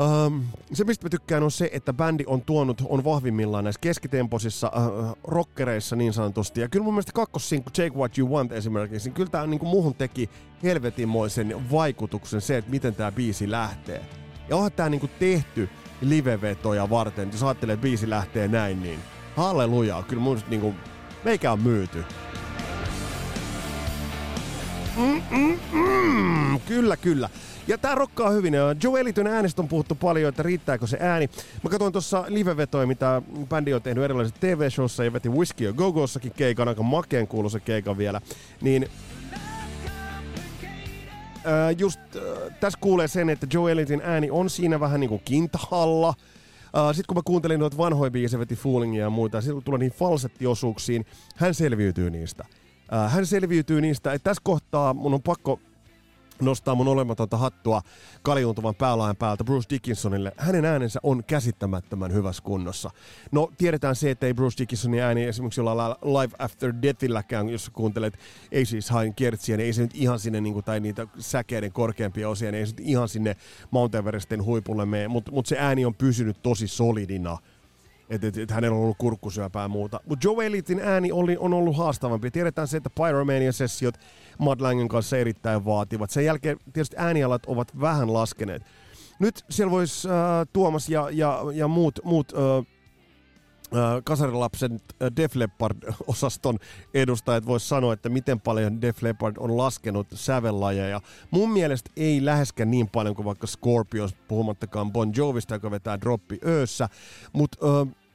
Um, 0.00 0.44
se, 0.72 0.84
mistä 0.84 1.06
mä 1.06 1.10
tykkään, 1.10 1.42
on 1.42 1.50
se, 1.50 1.70
että 1.72 1.92
bändi 1.92 2.24
on 2.26 2.42
tuonut, 2.42 2.82
on 2.88 3.04
vahvimmillaan 3.04 3.64
näissä 3.64 3.80
keskitemposissa 3.80 4.72
uh, 4.76 5.16
rockereissa 5.24 5.96
niin 5.96 6.12
sanotusti. 6.12 6.60
Ja 6.60 6.68
kyllä 6.68 6.84
mun 6.84 6.94
mielestä 6.94 7.12
kakkossinkku 7.12 7.70
Take 7.70 7.96
What 7.96 8.18
You 8.18 8.30
Want 8.30 8.52
esimerkiksi, 8.52 9.08
niin 9.08 9.14
kyllä 9.14 9.30
tää 9.30 9.46
niin 9.46 9.64
muuhun 9.64 9.94
teki 9.94 10.30
helvetinmoisen 10.62 11.70
vaikutuksen 11.70 12.40
se, 12.40 12.56
että 12.56 12.70
miten 12.70 12.94
tämä 12.94 13.12
biisi 13.12 13.50
lähtee. 13.50 14.04
Ja 14.48 14.56
onhan 14.56 14.72
tää 14.72 14.88
niin 14.88 15.10
tehty 15.18 15.68
livevetoja 16.00 16.90
varten, 16.90 17.28
jos 17.32 17.42
ajattelee, 17.42 17.72
että 17.72 17.82
biisi 17.82 18.10
lähtee 18.10 18.48
näin, 18.48 18.82
niin 18.82 19.00
hallelujaa, 19.36 20.02
kyllä 20.02 20.22
mun 20.22 20.40
niin 20.48 20.74
meikä 21.24 21.52
on 21.52 21.62
myyty. 21.62 22.04
Mm, 24.96 25.22
mm, 25.30 25.58
mm, 25.72 26.60
kyllä, 26.60 26.96
kyllä. 26.96 27.28
Ja 27.68 27.78
tää 27.78 27.94
rokkaa 27.94 28.30
hyvin. 28.30 28.54
Joe 28.83 29.00
Ellington 29.00 29.26
äänestä 29.26 29.62
on 29.62 29.68
puhuttu 29.68 29.94
paljon, 29.94 30.28
että 30.28 30.42
riittääkö 30.42 30.87
se 30.87 30.99
ääni. 31.00 31.30
Mä 31.62 31.71
katsoin 31.71 31.92
tuossa 31.92 32.25
live-vetoja, 32.28 32.87
mitä 32.87 33.23
bändi 33.49 33.75
on 33.75 33.83
tehnyt 33.83 34.04
erilaisissa 34.04 34.40
TV-showssa 34.40 35.04
ja 35.04 35.12
veti 35.12 35.28
Whiskey 35.28 35.73
Go 35.73 35.92
Gossakin 35.92 36.33
keikan, 36.33 36.68
aika 36.68 36.83
makeen 36.83 37.28
kuulu 37.28 37.50
se 37.50 37.61
keikan 37.61 37.99
vielä. 37.99 38.21
Niin 38.61 38.88
äh, 41.47 41.78
just 41.78 42.00
äh, 42.16 42.23
tässä 42.61 42.78
kuulee 42.83 43.09
sen, 43.09 43.30
että 43.30 43.47
Joe 43.52 43.73
Ellington 43.73 44.00
ääni 44.04 44.30
on 44.30 44.50
siinä 44.50 44.80
vähän 44.80 45.00
niinku 45.00 45.21
kintahalla. 45.25 46.09
Uh, 46.09 46.94
Sitten 46.94 47.04
kun 47.06 47.16
mä 47.16 47.23
kuuntelin 47.25 47.61
noita 47.61 47.76
vanhoja 47.76 48.11
biisejä, 48.11 48.40
veti 48.40 48.56
Foolingia 48.56 49.02
ja 49.02 49.11
muita, 49.11 49.40
sitten 49.40 49.54
kun 49.54 49.62
tulee 49.62 49.78
niihin 49.78 49.99
falsettiosuuksiin, 49.99 51.06
hän 51.37 51.54
selviytyy 51.54 52.11
niistä. 52.11 52.44
Uh, 52.92 53.11
hän 53.11 53.26
selviytyy 53.26 53.80
niistä, 53.80 54.12
että 54.12 54.30
tässä 54.30 54.40
kohtaa 54.44 54.94
mun 54.94 55.14
on 55.14 55.23
pakko 55.23 55.61
nostaa 56.41 56.75
mun 56.75 56.88
olematonta 56.88 57.37
hattua 57.37 57.83
kaljuuntuvan 58.23 58.75
päälain 58.75 59.17
päältä 59.17 59.45
Bruce 59.45 59.71
Dickinsonille. 59.71 60.33
Hänen 60.37 60.64
äänensä 60.64 61.00
on 61.03 61.25
käsittämättömän 61.25 62.12
hyvässä 62.12 62.43
kunnossa. 62.43 62.91
No, 63.33 63.53
tiedetään 63.59 63.97
se, 63.97 64.11
että 64.11 64.26
ei 64.26 64.35
Bruce 64.35 64.59
Dickinsonin 64.59 65.03
ääni 65.03 65.25
esimerkiksi 65.25 65.61
jollain 65.61 65.95
Live 66.03 66.35
After 66.38 66.75
Deathilläkään, 66.83 67.49
jos 67.49 67.71
kuuntelet 67.71 68.19
ei 68.53 68.64
siis 68.64 68.91
hain 68.91 69.14
kertsiä, 69.14 69.57
niin 69.57 69.67
ei 69.67 69.73
se 69.73 69.83
nyt 69.83 69.95
ihan 69.95 70.19
sinne, 70.19 70.41
niin 70.41 70.53
kuin, 70.53 70.64
tai 70.64 70.81
niitä 70.81 71.07
säkeiden 71.19 71.73
korkeampia 71.73 72.29
osia, 72.29 72.53
niin 72.53 72.59
ei 72.59 72.67
se 72.67 72.73
nyt 72.73 72.88
ihan 72.88 73.09
sinne 73.09 73.37
Mount 73.71 73.95
Everestin 73.95 74.45
huipulle 74.45 74.87
mene, 74.87 75.09
mutta 75.09 75.33
mut 75.33 75.47
se 75.47 75.57
ääni 75.59 75.85
on 75.85 75.95
pysynyt 75.95 76.43
tosi 76.43 76.69
solidina 76.69 77.38
että 78.11 78.26
et, 78.26 78.38
et 78.38 78.50
hänellä 78.50 78.76
on 78.76 78.82
ollut 78.82 78.99
kurkkusyöpää 78.99 79.62
ja 79.62 79.68
muuta. 79.68 80.00
Mutta 80.06 80.28
Joe 80.28 80.46
Elliotin 80.46 80.80
ääni 80.80 81.12
oli, 81.12 81.37
on 81.38 81.54
ollut 81.54 81.76
haastavampi. 81.76 82.30
Tiedetään 82.30 82.68
se, 82.68 82.76
että 82.76 82.90
Pyromania-sessiot 82.90 83.94
Mad 84.38 84.61
Langen 84.61 84.88
kanssa 84.88 85.16
erittäin 85.16 85.64
vaativat. 85.64 86.11
Sen 86.11 86.25
jälkeen 86.25 86.56
tietysti 86.73 86.96
äänialat 86.99 87.46
ovat 87.46 87.80
vähän 87.80 88.12
laskeneet. 88.12 88.62
Nyt 89.18 89.44
siellä 89.50 89.70
voisi 89.70 90.08
äh, 90.08 90.14
Tuomas 90.52 90.88
ja, 90.88 91.08
ja, 91.11 91.40
ja 91.54 91.68
muut, 91.68 92.00
muut 92.04 92.32
äh, 92.32 92.74
kasarilapsen 94.04 94.81
Def 95.16 95.37
Leppard-osaston 95.37 96.59
edustajat 96.95 97.47
voisi 97.47 97.69
sanoa, 97.69 97.93
että 97.93 98.09
miten 98.09 98.40
paljon 98.40 98.81
Def 98.81 99.02
Leppard 99.02 99.37
on 99.38 99.57
laskenut 99.57 100.07
sävellajeja. 100.14 101.00
Mun 101.31 101.50
mielestä 101.50 101.90
ei 101.97 102.25
läheskään 102.25 102.71
niin 102.71 102.88
paljon 102.88 103.14
kuin 103.14 103.26
vaikka 103.26 103.47
Scorpions, 103.47 104.14
puhumattakaan 104.28 104.93
Bon 104.93 105.12
Jovista, 105.16 105.54
joka 105.54 105.71
vetää 105.71 106.00
droppi 106.00 106.38
öössä, 106.47 106.88
mutta 107.33 107.59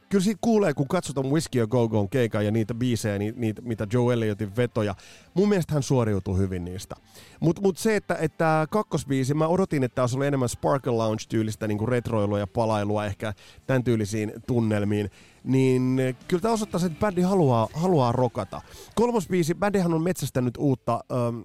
kyllä 0.09 0.23
siitä 0.23 0.39
kuulee, 0.41 0.73
kun 0.73 0.87
katsotaan 0.87 1.29
Whiskey 1.29 1.67
Go 1.67 1.89
Go 1.89 2.07
keikan 2.07 2.45
ja 2.45 2.51
niitä 2.51 2.73
biisejä, 2.73 3.19
niitä, 3.19 3.39
niitä, 3.39 3.61
mitä 3.61 3.87
Joe 3.93 4.13
Elliotin 4.13 4.55
vetoja. 4.55 4.95
Mun 5.33 5.49
mielestä 5.49 5.73
hän 5.73 5.83
suoriutuu 5.83 6.37
hyvin 6.37 6.65
niistä. 6.65 6.95
Mutta 7.39 7.61
mut 7.61 7.77
se, 7.77 7.95
että, 7.95 8.15
että 8.15 8.67
kakkosbiisi, 8.71 9.33
mä 9.33 9.47
odotin, 9.47 9.83
että 9.83 10.01
olisi 10.01 10.15
ollut 10.15 10.27
enemmän 10.27 10.49
Sparkle 10.49 10.91
Lounge-tyylistä 10.91 11.67
niin 11.67 11.87
retroilua 11.87 12.39
ja 12.39 12.47
palailua 12.47 13.05
ehkä 13.05 13.33
tämän 13.67 13.83
tyylisiin 13.83 14.33
tunnelmiin 14.47 15.09
niin 15.43 16.01
kyllä 16.27 16.41
tämä 16.41 16.53
osoittaa, 16.53 16.81
että 16.85 16.99
bändi 16.99 17.21
haluaa, 17.21 17.67
haluaa 17.73 18.11
rokata. 18.11 18.61
Kolmos 18.95 19.27
biisi, 19.27 19.55
bändihän 19.55 19.93
on 19.93 20.03
metsästänyt 20.03 20.57
uutta 20.57 21.03
um, 21.27 21.43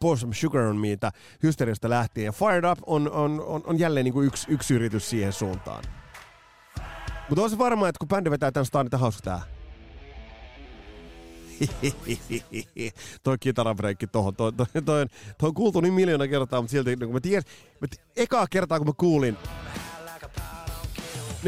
Pour 0.00 0.18
Some 0.18 0.34
Sugar 0.34 0.62
on 0.62 0.76
Meitä 0.76 1.12
hysteriasta 1.42 1.90
lähtien, 1.90 2.24
ja 2.24 2.32
Fired 2.32 2.64
Up 2.72 2.78
on, 2.86 3.10
on, 3.10 3.44
on, 3.46 3.62
on 3.66 3.78
jälleen 3.78 4.04
niin 4.04 4.14
kuin 4.14 4.26
yksi, 4.26 4.46
yksi 4.50 4.74
yritys 4.74 5.10
siihen 5.10 5.32
suuntaan. 5.32 5.84
Mutta 7.28 7.42
on 7.44 7.50
se 7.50 7.58
varma, 7.58 7.88
että 7.88 7.98
kun 7.98 8.08
bändi 8.08 8.30
vetää 8.30 8.52
tämän 8.52 8.66
staan, 8.66 8.86
niin 8.86 9.00
hauska 9.00 9.22
tää. 9.22 9.40
toi 13.22 13.36
kitarabreikki 13.40 14.06
tohon, 14.06 14.36
toi, 14.36 14.52
toi, 14.52 14.66
toi, 14.84 15.00
on, 15.00 15.08
toi 15.38 15.48
on 15.48 15.54
kuultu 15.54 15.80
niin 15.80 15.94
miljoona 15.94 16.28
kertaa, 16.28 16.60
mutta 16.60 16.70
silti 16.70 16.90
niin 16.90 16.98
kun 16.98 17.12
mä 17.12 17.20
ties, 17.20 17.44
mä 17.80 17.86
t- 17.86 18.00
ekaa 18.16 18.46
kertaa 18.50 18.78
kun 18.78 18.86
mä 18.86 18.92
kuulin, 18.96 19.36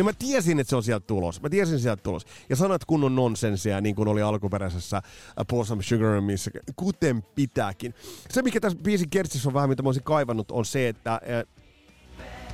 niin 0.00 0.04
mä 0.04 0.12
tiesin, 0.18 0.60
että 0.60 0.68
se 0.68 0.76
on 0.76 0.82
sieltä 0.82 1.06
tulos. 1.06 1.42
Mä 1.42 1.48
tiesin 1.48 1.80
sieltä 1.80 2.02
tulos. 2.02 2.26
Ja 2.48 2.56
sanat 2.56 2.84
kunnon 2.84 3.14
nonsensia, 3.14 3.80
niin 3.80 3.94
kuin 3.94 4.08
oli 4.08 4.22
alkuperäisessä 4.22 5.02
Pour 5.48 5.66
Some 5.66 5.82
Sugar 5.82 6.20
missä, 6.20 6.50
kuten 6.76 7.22
pitääkin. 7.22 7.94
Se, 8.30 8.42
mikä 8.42 8.60
tässä 8.60 8.78
biisin 8.82 9.10
kertsissä 9.10 9.48
on 9.48 9.54
vähän, 9.54 9.68
mitä 9.68 9.82
mä 9.82 9.88
olisin 9.88 10.02
kaivannut, 10.02 10.50
on 10.50 10.64
se, 10.64 10.88
että 10.88 11.20
uh, 11.22 11.64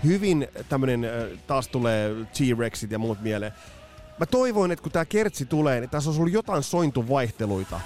hyvin 0.04 0.48
tämmönen, 0.68 1.06
taas 1.46 1.68
tulee 1.68 2.14
T-Rexit 2.24 2.90
ja 2.90 2.98
muut 2.98 3.22
mieleen. 3.22 3.52
Mä 4.20 4.26
toivoin, 4.26 4.70
että 4.70 4.82
kun 4.82 4.92
tää 4.92 5.04
kertsi 5.04 5.46
tulee, 5.46 5.80
niin 5.80 5.90
tässä 5.90 6.10
olisi 6.10 6.20
ollut 6.20 6.34
jotain 6.34 6.62
sointuvaihteluita. 6.62 7.80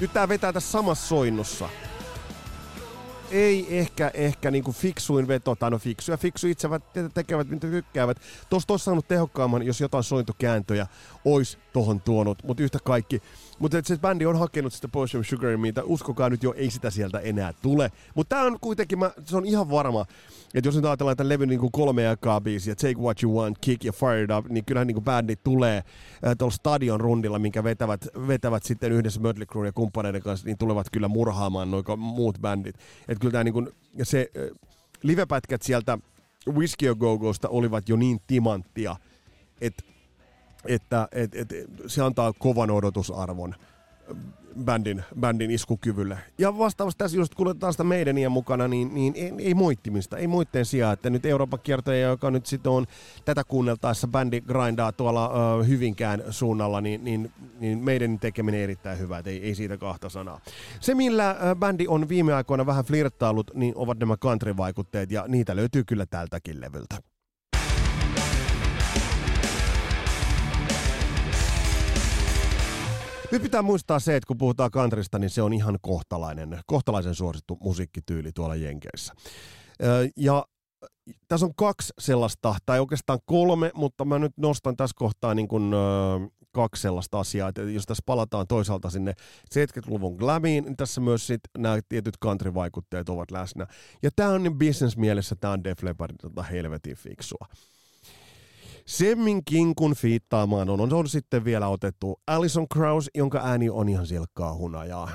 Nyt 0.00 0.12
tää 0.12 0.28
vetää 0.28 0.52
tässä 0.52 0.70
samassa 0.70 1.08
soinnussa. 1.08 1.68
Ei 3.32 3.78
ehkä, 3.78 4.10
ehkä 4.14 4.50
niinku 4.50 4.72
fiksuin 4.72 5.28
veto, 5.28 5.54
tai 5.54 5.70
no 5.70 5.78
fiksuja, 5.78 6.16
fiksu 6.16 6.46
itse 6.46 6.68
tekevät, 7.14 7.48
mitä 7.48 7.66
tykkäävät. 7.66 8.16
Tuosta 8.50 8.72
olisi 8.72 8.84
saanut 8.84 9.08
tehokkaamman, 9.08 9.62
jos 9.62 9.80
jotain 9.80 10.04
sointukääntöjä 10.04 10.86
olisi 11.24 11.58
tohon 11.72 12.00
tuonut, 12.00 12.38
mutta 12.44 12.62
yhtä 12.62 12.78
kaikki 12.84 13.22
mutta 13.62 13.78
se 13.84 13.96
bändi 13.96 14.26
on 14.26 14.38
hakenut 14.38 14.72
sitä 14.72 14.88
Potion 14.88 15.24
Sugar, 15.24 15.56
mitä 15.56 15.82
uskokaa 15.84 16.30
nyt 16.30 16.42
jo, 16.42 16.54
ei 16.56 16.70
sitä 16.70 16.90
sieltä 16.90 17.18
enää 17.18 17.52
tule. 17.62 17.90
Mutta 18.14 18.36
tämä 18.36 18.46
on 18.46 18.58
kuitenkin, 18.60 18.98
mä, 18.98 19.10
se 19.24 19.36
on 19.36 19.46
ihan 19.46 19.70
varma, 19.70 20.04
että 20.54 20.68
jos 20.68 20.76
nyt 20.76 20.84
ajatellaan 20.84 21.16
tämän 21.16 21.28
levyn 21.28 21.48
niin 21.48 21.72
kolme 21.72 22.08
aikaa 22.08 22.40
biisiä, 22.40 22.74
Take 22.74 22.94
What 22.98 23.22
You 23.22 23.36
Want, 23.38 23.58
Kick 23.58 23.84
ja 23.84 23.92
Fired 23.92 24.30
Up, 24.38 24.46
niin 24.48 24.64
kyllähän 24.64 24.86
niin 24.86 25.04
bändi 25.04 25.36
tulee 25.36 25.76
äh, 25.76 26.36
tuolla 26.38 26.54
stadion 26.54 27.00
rundilla, 27.00 27.38
minkä 27.38 27.64
vetävät, 27.64 28.08
vetävät 28.26 28.62
sitten 28.62 28.92
yhdessä 28.92 29.20
Mötley 29.20 29.46
Crue 29.46 29.66
ja 29.66 29.72
kumppaneiden 29.72 30.22
kanssa, 30.22 30.46
niin 30.46 30.58
tulevat 30.58 30.86
kyllä 30.92 31.08
murhaamaan 31.08 31.70
noin 31.70 31.84
muut 31.98 32.38
bändit. 32.40 32.76
Että 33.08 33.20
kyllä 33.20 33.32
tämä 33.32 33.44
niin 33.44 33.54
kuin, 33.54 33.68
se 34.02 34.30
äh, 34.36 34.58
livepätkät 35.02 35.62
sieltä 35.62 35.98
Whiskey 36.48 36.94
Go 36.94 37.18
Gosta 37.18 37.48
olivat 37.48 37.88
jo 37.88 37.96
niin 37.96 38.20
timanttia, 38.26 38.96
että 39.60 39.84
että 40.66 41.08
et, 41.12 41.34
et, 41.34 41.48
se 41.86 42.02
antaa 42.02 42.32
kovan 42.32 42.70
odotusarvon 42.70 43.54
bändin, 44.64 45.04
bändin 45.20 45.50
iskukyvylle. 45.50 46.18
Ja 46.38 46.58
vastaavasti 46.58 46.98
tässä 46.98 47.16
just 47.16 47.34
kuljetaan 47.34 47.72
sitä 47.72 47.84
meidäniä 47.84 48.28
mukana, 48.28 48.68
niin, 48.68 48.94
niin 48.94 49.14
ei, 49.16 49.32
ei 49.38 49.54
moittimista, 49.54 50.16
ei 50.16 50.26
moitteen 50.26 50.64
sijaan, 50.66 50.92
että 50.92 51.10
nyt 51.10 51.26
Euroopan 51.26 51.60
kiertäjä, 51.62 52.08
joka 52.08 52.30
nyt 52.30 52.46
sitten 52.46 52.72
on 52.72 52.86
tätä 53.24 53.44
kuunneltaessa 53.44 54.08
bändi 54.08 54.40
grindaa 54.40 54.92
tuolla 54.92 55.28
uh, 55.28 55.66
Hyvinkään 55.66 56.22
suunnalla, 56.30 56.80
niin, 56.80 57.04
niin, 57.04 57.32
niin 57.60 57.78
meidän 57.78 58.18
tekeminen 58.18 58.60
erittäin 58.60 58.98
hyvä, 58.98 59.18
että 59.18 59.30
ei, 59.30 59.42
ei 59.42 59.54
siitä 59.54 59.76
kahta 59.76 60.08
sanaa. 60.08 60.40
Se, 60.80 60.94
millä 60.94 61.30
uh, 61.32 61.58
bändi 61.58 61.86
on 61.88 62.08
viime 62.08 62.34
aikoina 62.34 62.66
vähän 62.66 62.84
flirttailut, 62.84 63.50
niin 63.54 63.72
ovat 63.76 63.98
nämä 63.98 64.16
country-vaikutteet, 64.16 65.10
ja 65.10 65.24
niitä 65.28 65.56
löytyy 65.56 65.84
kyllä 65.84 66.06
tältäkin 66.06 66.60
levyltä. 66.60 67.11
Nyt 73.32 73.42
pitää 73.42 73.62
muistaa 73.62 73.98
se, 73.98 74.16
että 74.16 74.26
kun 74.26 74.38
puhutaan 74.38 74.70
kantrista, 74.70 75.18
niin 75.18 75.30
se 75.30 75.42
on 75.42 75.52
ihan 75.52 75.78
kohtalainen, 75.80 76.58
kohtalaisen 76.66 77.14
suosittu 77.14 77.58
musiikkityyli 77.60 78.32
tuolla 78.32 78.54
Jenkeissä. 78.54 79.14
Ja 80.16 80.44
tässä 81.28 81.46
on 81.46 81.54
kaksi 81.54 81.92
sellaista, 81.98 82.54
tai 82.66 82.80
oikeastaan 82.80 83.18
kolme, 83.24 83.70
mutta 83.74 84.04
mä 84.04 84.18
nyt 84.18 84.32
nostan 84.36 84.76
tässä 84.76 84.94
kohtaa 84.98 85.34
niin 85.34 85.48
kuin, 85.48 85.72
kaksi 86.52 86.82
sellaista 86.82 87.20
asiaa, 87.20 87.48
että 87.48 87.62
jos 87.62 87.86
tässä 87.86 88.02
palataan 88.06 88.46
toisaalta 88.46 88.90
sinne 88.90 89.12
70-luvun 89.54 90.16
glamiin, 90.16 90.64
niin 90.64 90.76
tässä 90.76 91.00
myös 91.00 91.26
sit 91.26 91.40
nämä 91.58 91.78
tietyt 91.88 92.14
country-vaikutteet 92.24 93.08
ovat 93.08 93.30
läsnä. 93.30 93.66
Ja 94.02 94.10
tämä 94.16 94.28
on 94.28 94.42
niin 94.42 94.58
business 94.58 94.96
mielessä, 94.96 95.36
tämä 95.40 95.52
on 95.52 95.64
Def 95.64 95.82
Leppardin 95.82 96.18
tota 96.18 96.42
helvetin 96.42 96.96
fiksua. 96.96 97.46
Semminkin 98.86 99.74
kun 99.74 99.94
fiittaamaan 99.94 100.70
on, 100.70 100.80
on, 100.80 100.92
on 100.92 101.08
sitten 101.08 101.44
vielä 101.44 101.68
otettu 101.68 102.20
Alison 102.26 102.68
Krauss, 102.68 103.10
jonka 103.14 103.40
ääni 103.44 103.70
on 103.70 103.88
ihan 103.88 104.06
silkkaa 104.06 104.54
hunajaa. 104.54 105.10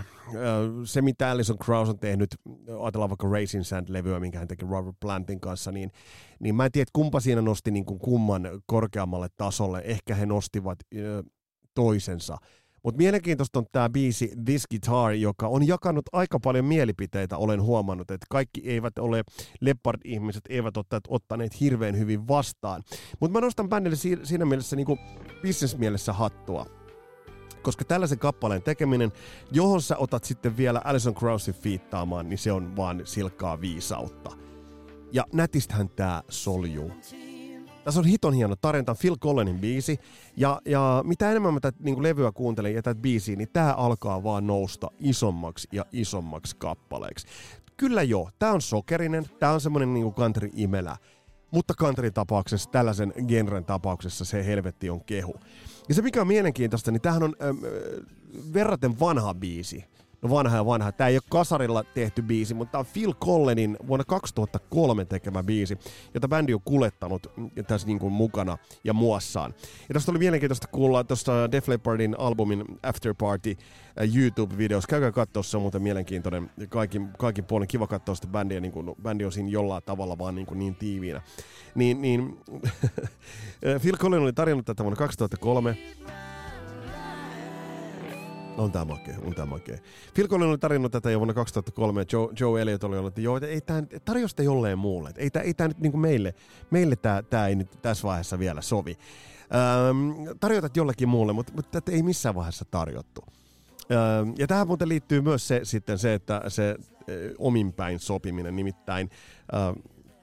Se, 0.85 1.01
mitä 1.01 1.31
Alison 1.31 1.57
Krauss 1.57 1.89
on 1.89 1.99
tehnyt, 1.99 2.35
ajatellaan 2.81 3.09
vaikka 3.09 3.27
Racing 3.27 3.63
Sand-levyä, 3.63 4.19
minkä 4.19 4.39
hän 4.39 4.47
teki 4.47 4.65
Robert 4.65 4.95
Plantin 4.99 5.39
kanssa, 5.39 5.71
niin, 5.71 5.91
niin 6.39 6.55
mä 6.55 6.65
en 6.65 6.71
tiedä, 6.71 6.89
kumpa 6.93 7.19
siinä 7.19 7.41
nosti 7.41 7.71
niin 7.71 7.85
kuin 7.85 7.99
kumman 7.99 8.49
korkeammalle 8.65 9.27
tasolle. 9.37 9.81
Ehkä 9.85 10.15
he 10.15 10.25
nostivat 10.25 10.79
toisensa. 11.73 12.37
Mutta 12.83 12.97
mielenkiintoista 12.97 13.59
on 13.59 13.65
tämä 13.71 13.89
biisi 13.89 14.31
This 14.45 14.67
Guitar, 14.67 15.13
joka 15.13 15.47
on 15.47 15.67
jakanut 15.67 16.05
aika 16.13 16.39
paljon 16.39 16.65
mielipiteitä, 16.65 17.37
olen 17.37 17.61
huomannut, 17.61 18.11
että 18.11 18.25
kaikki 18.29 18.61
eivät 18.65 18.97
ole, 18.97 19.23
Leopard-ihmiset 19.61 20.43
eivät 20.49 20.77
ole 20.77 20.85
ottaneet 21.07 21.59
hirveän 21.59 21.97
hyvin 21.97 22.27
vastaan. 22.27 22.83
Mutta 23.19 23.33
mä 23.39 23.45
nostan 23.45 23.69
bändille 23.69 23.97
siinä 24.23 24.45
mielessä 24.45 24.75
niinku 24.75 24.97
business-mielessä 25.41 26.13
hattua 26.13 26.65
koska 27.67 27.85
tällaisen 27.85 28.19
kappaleen 28.19 28.61
tekeminen, 28.61 29.11
johon 29.51 29.81
sä 29.81 29.97
otat 29.97 30.23
sitten 30.23 30.57
vielä 30.57 30.81
Alison 30.83 31.15
Krausin 31.15 31.53
fiittaamaan, 31.53 32.29
niin 32.29 32.37
se 32.37 32.51
on 32.51 32.75
vaan 32.75 33.01
silkkaa 33.05 33.61
viisautta. 33.61 34.31
Ja 35.11 35.25
nätistähän 35.33 35.89
tää 35.89 36.23
soljuu. 36.29 36.91
Tässä 37.87 37.99
on 37.99 38.05
hiton 38.05 38.33
hieno 38.33 38.55
tarjonta, 38.55 38.95
Phil 38.95 39.15
Collenin 39.17 39.59
biisi. 39.59 39.99
Ja, 40.37 40.61
ja 40.65 41.03
mitä 41.05 41.31
enemmän 41.31 41.53
mä 41.53 41.59
tätä 41.59 41.77
niin 41.83 42.03
levyä 42.03 42.31
kuuntelen 42.31 42.73
ja 42.73 42.81
tätä 42.81 43.01
biisiä, 43.01 43.35
niin 43.35 43.49
tää 43.53 43.73
alkaa 43.73 44.23
vaan 44.23 44.47
nousta 44.47 44.91
isommaksi 44.99 45.67
ja 45.71 45.85
isommaksi 45.91 46.55
kappaleeksi. 46.55 47.27
Kyllä 47.77 48.03
joo, 48.03 48.29
tää 48.39 48.53
on 48.53 48.61
sokerinen, 48.61 49.25
tää 49.39 49.51
on 49.51 49.61
semmonen 49.61 49.93
niin 49.93 50.13
country-imelä. 50.13 50.97
Mutta 51.51 51.73
country 51.77 52.11
tapauksessa, 52.11 52.69
tällaisen 52.69 53.13
genren 53.27 53.65
tapauksessa 53.65 54.25
se 54.25 54.45
helvetti 54.45 54.89
on 54.89 55.03
kehu. 55.03 55.35
Ja 55.89 55.95
se 55.95 56.01
mikä 56.01 56.21
on 56.21 56.27
mielenkiintoista, 56.27 56.91
niin 56.91 57.01
tämähän 57.01 57.23
on 57.23 57.35
ähm, 57.43 57.57
verraten 58.53 58.99
vanha 58.99 59.33
biisi. 59.33 59.85
No 60.21 60.29
vanha 60.29 60.55
ja 60.57 60.65
vanha. 60.65 60.91
Tämä 60.91 61.07
ei 61.07 61.15
ole 61.15 61.21
kasarilla 61.29 61.83
tehty 61.83 62.21
biisi, 62.21 62.53
mutta 62.53 62.71
tämä 62.71 62.79
on 62.79 62.85
Phil 62.93 63.13
Collenin 63.13 63.77
vuonna 63.87 64.03
2003 64.03 65.05
tekemä 65.05 65.43
biisi, 65.43 65.77
jota 66.13 66.27
bändi 66.27 66.53
on 66.53 66.61
kulettanut 66.65 67.27
tässä 67.67 67.87
niin 67.87 67.99
kuin 67.99 68.13
mukana 68.13 68.57
ja 68.83 68.93
muassaan. 68.93 69.53
Ja 69.89 69.93
tästä 69.93 70.11
oli 70.11 70.19
mielenkiintoista 70.19 70.67
kuulla 70.67 71.03
tuosta 71.03 71.51
Def 71.51 71.67
Leppardin 71.67 72.15
albumin 72.19 72.65
After 72.83 73.13
Party 73.13 73.49
äh, 73.49 74.15
YouTube-videossa. 74.15 74.87
Käykää 74.89 75.11
katsoa, 75.11 75.43
se 75.43 75.57
on 75.57 75.61
muuten 75.61 75.81
mielenkiintoinen. 75.81 76.49
Kaikin, 76.69 77.09
kaikin 77.17 77.45
puolin 77.45 77.67
kiva 77.67 77.87
katsoa 77.87 78.15
sitä 78.15 78.27
bändiä, 78.27 78.59
niin 78.59 78.71
kuin, 78.71 78.95
bändi 79.01 79.25
on 79.25 79.31
siinä 79.31 79.49
jollain 79.49 79.83
tavalla 79.83 80.17
vaan 80.17 80.35
niin, 80.35 80.47
kuin 80.47 80.59
niin 80.59 80.75
tiiviinä. 80.75 81.21
Niin, 81.75 82.01
niin 82.01 82.39
Phil 83.81 83.97
Collins 83.97 84.23
oli 84.23 84.33
tarjonnut 84.33 84.65
tätä 84.65 84.83
vuonna 84.83 84.97
2003 84.97 85.77
on 88.57 88.71
tää 88.71 88.85
makea, 88.85 89.15
on 89.25 89.35
tää 89.35 89.45
makea. 89.45 89.77
Phil 90.13 90.27
Collins 90.27 90.49
oli 90.49 90.57
tarjonnut 90.57 90.91
tätä 90.91 91.11
jo 91.11 91.19
vuonna 91.19 91.33
2003 91.33 92.01
ja 92.01 92.05
Joe, 92.11 92.29
Joe 92.39 92.61
Elliot 92.61 92.83
oli 92.83 92.97
ollut, 92.97 93.11
että 93.11 93.21
joo, 93.21 93.39
ei 93.47 93.61
tää, 93.61 93.83
tarjosta 94.05 94.43
jolleen 94.43 94.79
muulle. 94.79 95.11
Ei 95.15 95.29
tää, 95.29 95.41
ei 95.41 95.53
tää 95.53 95.67
nyt 95.67 95.79
niinku 95.79 95.97
meille, 95.97 96.33
meille 96.69 96.95
tää, 96.95 97.21
tää 97.21 97.47
ei 97.47 97.55
nyt 97.55 97.81
tässä 97.81 98.07
vaiheessa 98.07 98.39
vielä 98.39 98.61
sovi. 98.61 98.97
Öm, 99.89 100.15
tarjotat 100.39 100.77
jollekin 100.77 101.09
muulle, 101.09 101.33
mutta, 101.33 101.53
mutta 101.55 101.81
tätä 101.81 101.91
ei 101.91 102.03
missään 102.03 102.35
vaiheessa 102.35 102.65
tarjottu. 102.65 103.23
Öm, 103.91 104.33
ja 104.37 104.47
tähän 104.47 104.67
muuten 104.67 104.89
liittyy 104.89 105.21
myös 105.21 105.47
se, 105.47 105.59
sitten 105.63 105.97
se, 105.97 106.13
että 106.13 106.41
se 106.47 106.75
ominpäin 107.37 107.99
sopiminen, 107.99 108.55
nimittäin 108.55 109.09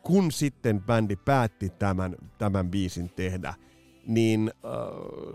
kun 0.02 0.32
sitten 0.32 0.82
bändi 0.82 1.16
päätti 1.16 1.70
tämän, 1.70 2.16
tämän 2.38 2.70
biisin 2.70 3.10
tehdä– 3.10 3.54
niin 4.06 4.52
äh, 4.64 4.70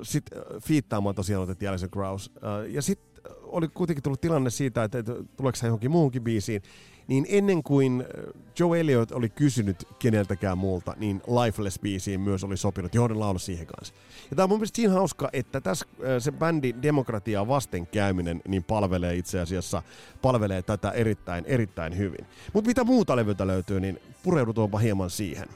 sitten 0.02 0.38
äh, 0.38 0.62
fiittaamaan 0.62 1.16
tosiaan 1.16 1.44
otettiin 1.44 1.70
Alison 1.70 1.90
Krauss. 1.90 2.32
Äh, 2.36 2.72
ja 2.74 2.82
sitten 2.82 3.10
oli 3.44 3.68
kuitenkin 3.68 4.04
tullut 4.04 4.22
tilanne 4.22 4.50
siitä, 4.50 4.84
että, 4.84 5.00
että 5.00 5.12
tuleeko 5.38 5.58
hän 5.62 5.70
johonkin 5.70 5.92
muuhunkin 5.92 6.24
biisiin, 6.24 6.62
niin 7.08 7.26
ennen 7.30 7.64
kuin 7.64 8.02
äh, 8.02 8.34
Joe 8.60 8.80
Elliot 8.80 9.12
oli 9.12 9.30
kysynyt 9.30 9.88
keneltäkään 10.00 10.58
muulta, 10.58 10.96
niin 10.98 11.22
Lifeless-biisiin 11.28 12.20
myös 12.20 12.44
oli 12.44 12.58
sopinut, 12.58 12.96
johon 12.96 13.20
laulu 13.20 13.40
siihen 13.40 13.68
kanssa. 13.68 13.94
Ja 14.30 14.36
tämä 14.36 14.44
on 14.44 14.50
mun 14.50 14.60
mielestä 14.60 14.76
siinä 14.76 14.94
hauska, 14.94 15.30
että 15.34 15.62
tässä 15.62 15.86
äh, 15.92 16.08
se 16.20 16.32
bändi 16.32 16.76
demokratiaa 16.82 17.48
vasten 17.48 17.88
käyminen 17.88 18.42
niin 18.48 18.64
palvelee 18.64 19.16
itse 19.16 19.40
asiassa, 19.40 19.84
palvelee 20.22 20.62
tätä 20.62 20.92
erittäin, 20.92 21.46
erittäin 21.46 21.98
hyvin. 21.98 22.28
Mutta 22.54 22.68
mitä 22.68 22.84
muuta 22.84 23.16
levyltä 23.16 23.48
löytyy, 23.48 23.80
niin 23.80 24.00
pureudutaanpa 24.24 24.78
hieman 24.78 25.10
siihen. 25.10 25.48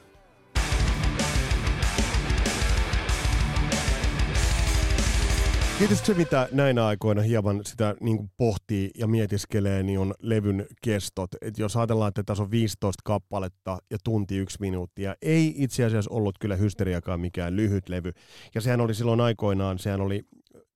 Tietysti 5.78 6.06
se, 6.06 6.14
mitä 6.14 6.48
näinä 6.52 6.86
aikoina 6.86 7.22
hieman 7.22 7.60
sitä 7.64 7.94
niin 8.00 8.16
kuin 8.16 8.30
pohtii 8.36 8.90
ja 8.98 9.06
mietiskelee, 9.06 9.82
niin 9.82 9.98
on 9.98 10.14
levyn 10.18 10.66
kestot. 10.82 11.30
Et 11.40 11.58
jos 11.58 11.76
ajatellaan, 11.76 12.08
että 12.08 12.22
tässä 12.22 12.42
on 12.42 12.50
15 12.50 13.00
kappaletta 13.04 13.78
ja 13.90 13.98
tunti 14.04 14.36
yksi 14.36 14.56
minuuttia, 14.60 15.14
ei 15.22 15.54
itse 15.56 15.84
asiassa 15.84 16.10
ollut 16.10 16.38
kyllä 16.38 16.56
hysteriakaan 16.56 17.20
mikään 17.20 17.56
lyhyt 17.56 17.88
levy. 17.88 18.12
Ja 18.54 18.60
sehän 18.60 18.80
oli 18.80 18.94
silloin 18.94 19.20
aikoinaan, 19.20 19.78
sehän 19.78 20.00
oli, 20.00 20.22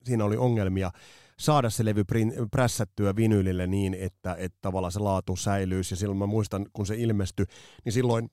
siinä 0.04 0.24
oli 0.24 0.36
ongelmia 0.36 0.90
saada 1.38 1.70
se 1.70 1.84
levy 1.84 2.04
prässättyä 2.50 3.16
vinylille 3.16 3.66
niin, 3.66 3.94
että, 3.94 4.36
että 4.38 4.58
tavallaan 4.60 4.92
se 4.92 5.00
laatu 5.00 5.36
säilyisi. 5.36 5.92
Ja 5.92 5.96
silloin 5.96 6.18
mä 6.18 6.26
muistan, 6.26 6.66
kun 6.72 6.86
se 6.86 6.94
ilmestyi, 6.96 7.46
niin 7.84 7.92
silloin 7.92 8.30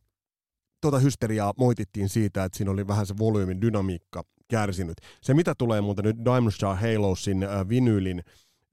tuota 0.82 1.00
hysteriaa 1.00 1.54
moitittiin 1.58 2.10
siitä, 2.10 2.44
että 2.44 2.58
siinä 2.58 2.72
oli 2.72 2.88
vähän 2.88 3.06
se 3.06 3.18
volyymin 3.18 3.62
dynamiikka 3.62 4.24
kärsinyt. 4.48 4.98
Se 5.22 5.34
mitä 5.34 5.54
tulee 5.58 5.82
muuten 5.82 6.06
nyt 6.06 6.18
Diamond 6.26 6.52
Star 6.52 6.76
Halosin 6.76 7.44
äh, 7.44 7.70
vinylin 7.70 8.24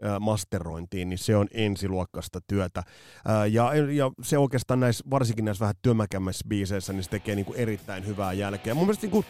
äh, 0.04 0.20
masterointiin, 0.20 1.08
niin 1.08 1.18
se 1.18 1.36
on 1.36 1.46
ensiluokkasta 1.54 2.40
työtä. 2.46 2.80
Äh, 2.80 3.52
ja, 3.52 3.74
ja 3.74 4.10
se 4.22 4.38
oikeastaan 4.38 4.80
näissä, 4.80 5.04
varsinkin 5.10 5.44
näissä 5.44 5.62
vähän 5.62 5.74
työmäkämmässä 5.82 6.44
biiseissä, 6.48 6.92
niin 6.92 7.04
se 7.04 7.10
tekee 7.10 7.34
niin 7.34 7.46
kuin 7.46 7.58
erittäin 7.58 8.06
hyvää 8.06 8.32
jälkeä. 8.32 8.74
Mun 8.74 8.84
mielestä 8.84 9.06
niin 9.06 9.10
kuin, 9.10 9.26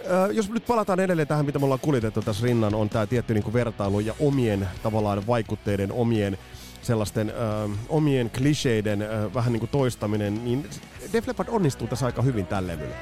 äh, 0.00 0.30
jos 0.30 0.50
nyt 0.50 0.66
palataan 0.66 1.00
edelleen 1.00 1.28
tähän, 1.28 1.46
mitä 1.46 1.58
me 1.58 1.64
ollaan 1.64 1.80
kuljetettu 1.80 2.22
tässä 2.22 2.46
rinnan, 2.46 2.74
on 2.74 2.88
tämä 2.88 3.06
tietty 3.06 3.34
niin 3.34 3.44
kuin 3.44 3.54
vertailu 3.54 4.00
ja 4.00 4.14
omien 4.20 4.68
tavallaan 4.82 5.26
vaikutteiden, 5.26 5.92
omien 5.92 6.38
sellaisten 6.86 7.30
äh, 7.30 7.78
omien 7.88 8.30
kliseiden 8.30 9.02
äh, 9.02 9.34
vähän 9.34 9.52
niin 9.52 9.60
kuin 9.60 9.70
toistaminen, 9.70 10.44
niin 10.44 10.66
Def 11.12 11.26
Leppard 11.26 11.48
onnistuu 11.52 11.86
tässä 11.88 12.06
aika 12.06 12.22
hyvin 12.22 12.46
tällä 12.46 12.72
levyllä. 12.72 12.96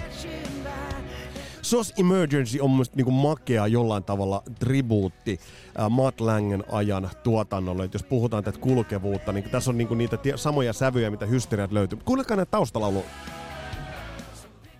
SOS 1.64 1.92
Emergency 1.98 2.60
on 2.60 2.70
mun 2.70 2.84
niinku 2.94 3.10
makea 3.10 3.66
jollain 3.66 4.04
tavalla 4.04 4.42
tribuutti 4.58 5.40
äh, 5.80 5.90
Matt 5.90 6.20
Langen 6.20 6.64
ajan 6.72 7.10
tuotannolle. 7.22 7.84
Et 7.84 7.94
jos 7.94 8.02
puhutaan 8.02 8.44
tätä 8.44 8.58
kulkevuutta, 8.58 9.32
niin 9.32 9.50
tässä 9.50 9.70
on 9.70 9.78
niinku 9.78 9.94
niitä 9.94 10.16
tie- 10.16 10.36
samoja 10.36 10.72
sävyjä, 10.72 11.10
mitä 11.10 11.26
hysteriat 11.26 11.72
löytyy. 11.72 11.98
Kuulekaa 12.04 12.36
näitä 12.36 12.50
taustalaulu 12.50 13.04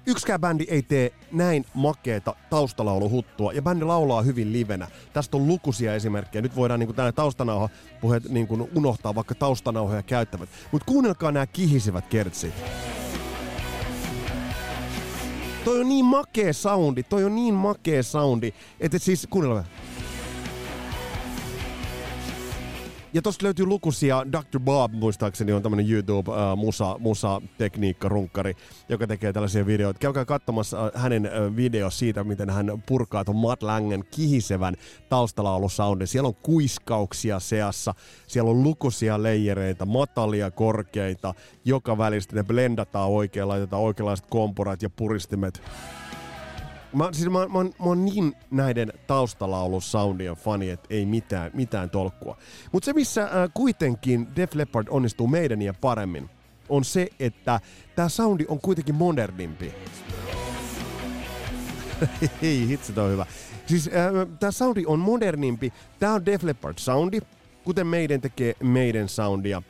Yksikään 0.07 0.41
bändi 0.41 0.65
ei 0.69 0.83
tee 0.83 1.13
näin 1.33 1.65
makeeta 1.75 2.35
taustalauluhuttua, 2.51 3.53
ja 3.53 3.63
bändi 3.63 3.85
laulaa 3.85 4.23
hyvin 4.23 4.53
livenä. 4.53 4.89
Tästä 5.13 5.37
on 5.37 5.47
lukuisia 5.47 5.95
esimerkkejä. 5.95 6.43
Nyt 6.43 6.57
voidaan 6.57 6.81
niin 6.81 6.95
tänä 6.95 7.13
taustanauha 7.13 7.69
puheet 8.01 8.29
niin 8.29 8.49
unohtaa, 8.75 9.15
vaikka 9.15 9.35
taustanauhoja 9.35 10.03
käyttävät. 10.03 10.49
Mutta 10.73 10.87
kuunnelkaa 10.87 11.33
nämä 11.33 11.47
kihisivät 11.47 12.07
kertsit. 12.07 12.55
Toi 15.65 15.81
on 15.81 15.89
niin 15.89 16.05
makee 16.05 16.53
soundi, 16.53 17.03
toi 17.03 17.25
on 17.25 17.35
niin 17.35 17.55
makee 17.55 18.03
soundi, 18.03 18.53
että 18.81 18.99
siis 18.99 19.27
kuunnella 19.31 19.65
Ja 23.15 23.23
tosta 23.23 23.45
löytyy 23.45 23.67
lukuisia, 23.67 24.27
Dr. 24.33 24.61
Bob 24.61 24.93
muistaakseni 24.93 25.53
on 25.53 25.63
tämmönen 25.63 25.91
YouTube 25.91 26.31
uh, 26.31 26.57
musa, 26.57 26.97
musa 26.99 27.43
tekniikka 27.59 28.09
runkkari, 28.09 28.57
joka 28.89 29.07
tekee 29.07 29.33
tällaisia 29.33 29.67
videoita. 29.67 29.99
Käykää 29.99 30.25
katsomassa 30.25 30.85
uh, 30.85 30.91
hänen 30.95 31.27
uh, 31.27 31.57
video 31.57 31.91
siitä, 31.91 32.25
miten 32.25 32.51
hän 32.51 32.83
purkaa 32.87 33.25
ton 33.25 33.37
Matt 33.37 33.63
Langen 33.63 34.05
kihisevän 34.11 34.75
taustalaulusoundi. 35.09 36.07
Siellä 36.07 36.29
on 36.29 36.35
kuiskauksia 36.35 37.41
seassa, 37.41 37.95
siellä 38.27 38.51
on 38.51 38.63
lukuisia 38.63 39.23
leijereitä, 39.23 39.85
matalia, 39.85 40.51
korkeita, 40.51 41.35
joka 41.65 41.99
välistä 41.99 42.37
ne 42.37 42.43
blendataan 42.43 43.11
oikein, 43.11 43.49
laitetaan 43.49 43.83
oikeanlaiset 43.83 44.27
komporat 44.27 44.83
ja 44.83 44.91
puristimet 44.91 45.63
Mä, 46.95 47.09
siis 47.13 47.31
mä, 47.31 47.39
mä, 47.39 47.65
mä, 47.65 47.71
oon 47.79 48.05
niin 48.05 48.37
näiden 48.51 48.93
taustalaulusoundien 49.07 50.37
fani, 50.37 50.71
että 50.71 50.87
ei 50.91 51.07
mitään, 51.07 51.51
mitään 51.55 51.91
tolkkua. 51.91 52.37
Mutta 52.73 52.85
se, 52.85 52.93
missä 52.93 53.23
äh, 53.23 53.31
kuitenkin 53.55 54.29
Def 54.37 54.55
Leppard 54.55 54.87
onnistuu 54.91 55.27
meidän 55.27 55.63
ja 55.63 55.75
paremmin, 55.75 56.31
on 56.69 56.85
se, 56.85 57.09
että 57.21 57.61
tämä 57.97 58.09
soundi 58.09 58.45
on 58.49 58.61
kuitenkin 58.61 58.95
modernimpi. 58.95 59.73
Ei, 62.43 62.69
hitsi, 62.69 63.01
on 63.01 63.11
hyvä. 63.11 63.27
Siis 63.67 63.89
äh, 63.89 64.37
tämä 64.41 64.51
soundi 64.51 64.85
on 64.87 64.99
modernimpi. 64.99 65.73
Tämä 65.99 66.15
on 66.15 66.27
Def 66.27 66.43
Leppard 66.43 66.79
soundi, 66.79 67.21
kuten 67.65 67.87
meidän 67.87 68.21
tekee 68.21 68.55
meidän 68.63 69.09
soundia. 69.09 69.63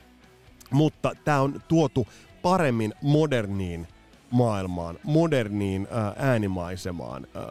Mutta 0.71 1.13
tämä 1.25 1.41
on 1.41 1.63
tuotu 1.69 2.07
paremmin 2.43 2.95
moderniin 3.03 3.89
maailmaan, 4.35 4.99
moderniin 5.03 5.89
ää, 5.91 6.13
äänimaisemaan. 6.17 7.27
Ää, 7.35 7.43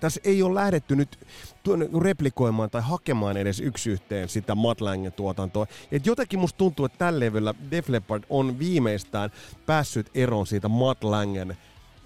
tässä 0.00 0.20
ei 0.24 0.42
ole 0.42 0.54
lähdetty 0.54 0.96
nyt 0.96 1.18
tuonne 1.62 1.88
replikoimaan 2.00 2.70
tai 2.70 2.82
hakemaan 2.82 3.36
edes 3.36 3.60
yksi 3.60 3.90
yhteen 3.90 4.28
sitä 4.28 4.54
Matt 4.54 4.80
tuotantoa. 5.16 5.66
Et 5.92 6.06
jotenkin 6.06 6.38
musta 6.38 6.56
tuntuu, 6.56 6.86
että 6.86 6.98
tällä 6.98 7.20
levyllä 7.20 7.54
Def 7.70 7.88
Leppard 7.88 8.24
on 8.30 8.58
viimeistään 8.58 9.30
päässyt 9.66 10.10
eroon 10.14 10.46
siitä 10.46 10.68
Matt 10.68 11.04
Langen 11.04 11.56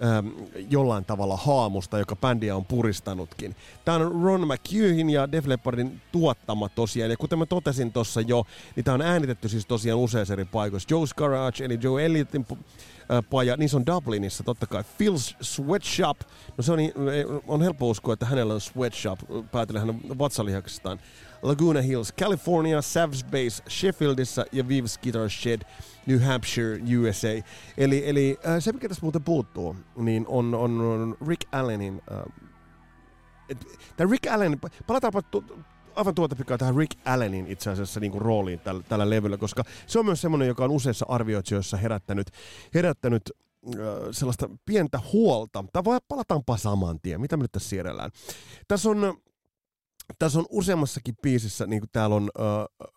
ähm, 0.03 0.27
jollain 0.69 1.05
tavalla 1.05 1.37
haamusta, 1.37 1.99
joka 1.99 2.15
bändiä 2.15 2.55
on 2.55 2.65
puristanutkin. 2.65 3.55
Tämä 3.85 3.97
on 3.97 4.23
Ron 4.23 4.47
McHughin 4.47 5.09
ja 5.09 5.31
Def 5.31 5.47
Leppardin 5.47 6.01
tuottama 6.11 6.69
tosiaan, 6.69 7.11
ja 7.11 7.17
kuten 7.17 7.39
mä 7.39 7.45
totesin 7.45 7.91
tuossa 7.91 8.21
jo, 8.21 8.45
niin 8.75 8.83
tämä 8.83 8.95
on 8.95 9.01
äänitetty 9.01 9.49
siis 9.49 9.65
tosiaan 9.65 9.99
useissa 9.99 10.33
eri 10.33 10.45
paikoissa. 10.45 10.95
Joe's 10.95 11.13
Garage, 11.17 11.65
eli 11.65 11.79
Joe 11.81 12.05
Elliotin 12.05 12.45
paja, 13.29 13.57
niin 13.57 13.69
se 13.69 13.75
on 13.75 13.85
Dublinissa 13.85 14.43
totta 14.43 14.67
kai. 14.67 14.83
Phil's 14.83 15.35
Sweatshop, 15.41 16.17
no 16.57 16.63
se 16.63 16.71
on, 16.71 16.79
on 17.47 17.61
helppo 17.61 17.89
uskoa, 17.89 18.13
että 18.13 18.25
hänellä 18.25 18.53
on 18.53 18.61
sweatshop, 18.61 19.19
päätellen 19.51 19.87
hänen 19.87 20.19
vatsalihaksestaan. 20.19 20.99
Laguna 21.47 21.81
Hills, 21.81 22.13
California, 22.13 22.81
Savage 22.81 23.23
Base, 23.23 23.63
Sheffieldissa 23.69 24.45
ja 24.51 24.67
Vives 24.67 24.97
Guitar 24.97 25.29
Shed, 25.29 25.61
New 26.05 26.19
Hampshire, 26.19 26.79
USA. 26.99 27.27
Eli, 27.77 28.09
eli 28.09 28.37
äh, 28.47 28.55
se, 28.59 28.71
mikä 28.71 28.87
tässä 28.87 29.01
muuten 29.01 29.23
puuttuu, 29.23 29.75
niin 29.95 30.25
on, 30.27 30.55
on, 30.55 30.81
on 30.81 31.17
Rick 31.27 31.41
Allenin... 31.51 32.01
Äh, 32.11 32.23
Tämä 33.97 34.11
Rick 34.11 34.27
Allen, 34.27 34.59
palataanpa 34.87 35.21
tu, 35.21 35.43
aivan 35.95 36.15
tuota 36.15 36.35
pikaa 36.35 36.57
tähän 36.57 36.75
Rick 36.75 36.99
Allenin 37.05 37.47
itse 37.47 37.69
asiassa 37.69 37.99
niin 37.99 38.11
kuin 38.11 38.21
rooliin 38.21 38.59
tällä, 38.59 38.83
tällä 38.89 39.09
levyllä, 39.09 39.37
koska 39.37 39.63
se 39.87 39.99
on 39.99 40.05
myös 40.05 40.21
semmoinen, 40.21 40.47
joka 40.47 40.63
on 40.63 40.71
useissa 40.71 41.05
arvioitsijoissa 41.09 41.77
herättänyt, 41.77 42.27
herättänyt 42.73 43.31
sellaista 44.11 44.49
pientä 44.65 44.99
huolta. 45.13 45.65
Tai 45.73 45.83
voi 45.83 45.97
palataanpa 46.07 46.57
saman 46.57 46.99
tien. 46.99 47.21
Mitä 47.21 47.37
me 47.37 47.41
nyt 47.43 47.51
tässä 47.51 47.69
siirrellään? 47.69 48.11
Tässä 48.67 48.89
on, 48.89 49.17
tässä 50.19 50.39
on 50.39 50.45
useammassakin 50.49 51.15
biisissä, 51.21 51.65
niin 51.65 51.81
kuin 51.81 51.89
täällä 51.91 52.15
on 52.15 52.29
ö, 52.39 52.41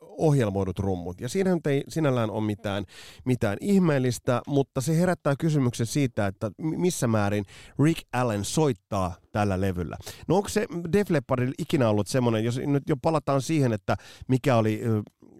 ohjelmoidut 0.00 0.78
rummut. 0.78 1.20
Ja 1.20 1.28
siinä 1.28 1.58
ei 1.66 1.84
sinällään 1.88 2.30
ole 2.30 2.44
mitään, 2.44 2.84
mitään 3.24 3.56
ihmeellistä, 3.60 4.42
mutta 4.46 4.80
se 4.80 4.96
herättää 4.96 5.34
kysymyksen 5.38 5.86
siitä, 5.86 6.26
että 6.26 6.50
missä 6.58 7.06
määrin 7.06 7.44
Rick 7.84 8.02
Allen 8.12 8.44
soittaa 8.44 9.16
tällä 9.32 9.60
levyllä. 9.60 9.96
No 10.28 10.36
onko 10.36 10.48
se 10.48 10.66
Def 10.92 11.10
Leppardilla 11.10 11.54
ikinä 11.58 11.88
ollut 11.88 12.06
semmoinen, 12.06 12.44
jos 12.44 12.60
nyt 12.66 12.82
jo 12.88 12.96
palataan 13.02 13.42
siihen, 13.42 13.72
että 13.72 13.96
mikä 14.28 14.56
oli 14.56 14.82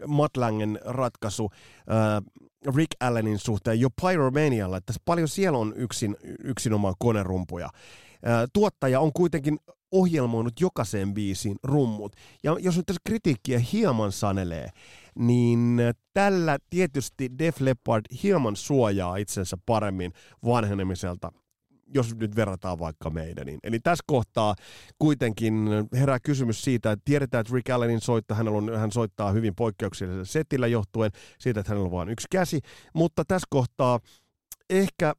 Matt 0.07 0.37
Langen 0.37 0.81
ratkaisu 0.85 1.51
äh, 1.53 2.23
Rick 2.77 2.91
Allenin 3.01 3.39
suhteen 3.39 3.81
jo 3.81 3.89
Pyromanialla, 4.03 4.77
että 4.77 4.93
paljon 5.05 5.29
siellä 5.29 5.59
on 5.59 5.73
yksin, 5.77 6.17
yksinomaan 6.45 6.95
konerumpuja. 6.99 7.69
Tuottaja 8.53 9.01
on 9.01 9.13
kuitenkin 9.13 9.59
ohjelmoinut 9.93 10.61
jokaiseen 10.61 11.15
biisiin 11.15 11.57
rummut. 11.63 12.17
Ja 12.45 12.57
jos 12.61 12.77
nyt 12.77 12.87
tässä 12.87 13.01
kritiikkiä 13.07 13.59
hieman 13.59 14.13
sanelee, 14.13 14.69
niin 15.19 15.81
tällä 16.15 16.59
tietysti 16.71 17.29
Def 17.39 17.61
Leppard 17.61 18.05
hieman 18.23 18.57
suojaa 18.57 19.17
itsensä 19.17 19.57
paremmin 19.67 20.13
vanhenemiselta 20.45 21.33
jos 21.95 22.17
nyt 22.17 22.37
verrataan 22.37 22.79
vaikka 22.79 23.11
meidänin. 23.11 23.59
Eli 23.63 23.81
tässä 23.81 24.05
kohtaa 24.07 24.55
kuitenkin 24.99 25.69
herää 25.93 26.19
kysymys 26.21 26.65
siitä, 26.65 26.93
että 26.93 27.03
tiedetään, 27.05 27.41
että 27.41 27.55
Rick 27.55 27.71
Allenin 27.71 28.01
soittaa, 28.01 28.37
hän, 28.37 28.49
on, 28.49 28.77
hän 28.77 28.93
soittaa 28.93 29.33
hyvin 29.33 29.55
poikkeuksellisella 29.55 30.25
setillä 30.25 30.67
johtuen 30.67 31.11
siitä, 31.39 31.61
että 31.61 31.71
hänellä 31.71 31.87
on 31.87 31.93
vain 31.93 32.09
yksi 32.09 32.27
käsi, 32.31 32.61
mutta 32.95 33.25
tässä 33.25 33.47
kohtaa 33.51 34.01
ehkä 34.71 35.15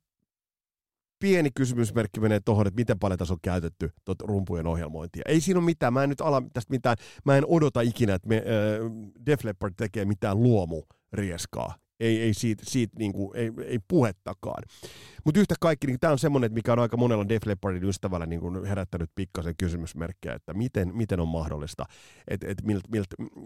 pieni 1.19 1.49
kysymysmerkki 1.55 2.19
menee 2.19 2.39
tuohon, 2.39 2.67
että 2.67 2.79
miten 2.79 2.99
paljon 2.99 3.17
tässä 3.17 3.33
on 3.33 3.39
käytetty 3.41 3.91
tuota 4.05 4.25
rumpujen 4.27 4.67
ohjelmointia. 4.67 5.23
Ei 5.25 5.41
siinä 5.41 5.57
ole 5.57 5.65
mitään, 5.65 5.93
mä 5.93 6.03
en 6.03 6.09
nyt 6.09 6.21
ala 6.21 6.43
tästä 6.53 6.71
mitään, 6.71 6.97
mä 7.25 7.37
en 7.37 7.45
odota 7.47 7.81
ikinä, 7.81 8.13
että 8.13 8.27
me, 8.27 8.37
äh, 8.37 8.43
Def 9.25 9.43
Leppard 9.43 9.73
tekee 9.77 10.05
mitään 10.05 10.43
luomurieskaa 10.43 11.75
ei, 11.99 12.21
ei 12.21 12.33
siitä, 12.33 12.63
siitä 12.67 12.99
niin 12.99 13.13
kuin, 13.13 13.37
ei, 13.37 13.51
ei 13.65 13.79
puhettakaan. 13.87 14.63
Mutta 15.25 15.39
yhtä 15.39 15.55
kaikki, 15.59 15.87
niin 15.87 15.99
tämä 15.99 16.11
on 16.11 16.19
semmoinen, 16.19 16.53
mikä 16.53 16.73
on 16.73 16.79
aika 16.79 16.97
monella 16.97 17.29
Def 17.29 17.45
Leppardin 17.45 17.83
ystävällä 17.83 18.25
niin 18.25 18.39
kuin 18.39 18.65
herättänyt 18.65 19.09
pikkasen 19.15 19.55
kysymysmerkkejä, 19.57 20.35
että 20.35 20.53
miten, 20.53 20.95
miten 20.95 21.19
on 21.19 21.27
mahdollista, 21.27 21.85
että 22.27 22.47
et, 22.47 22.57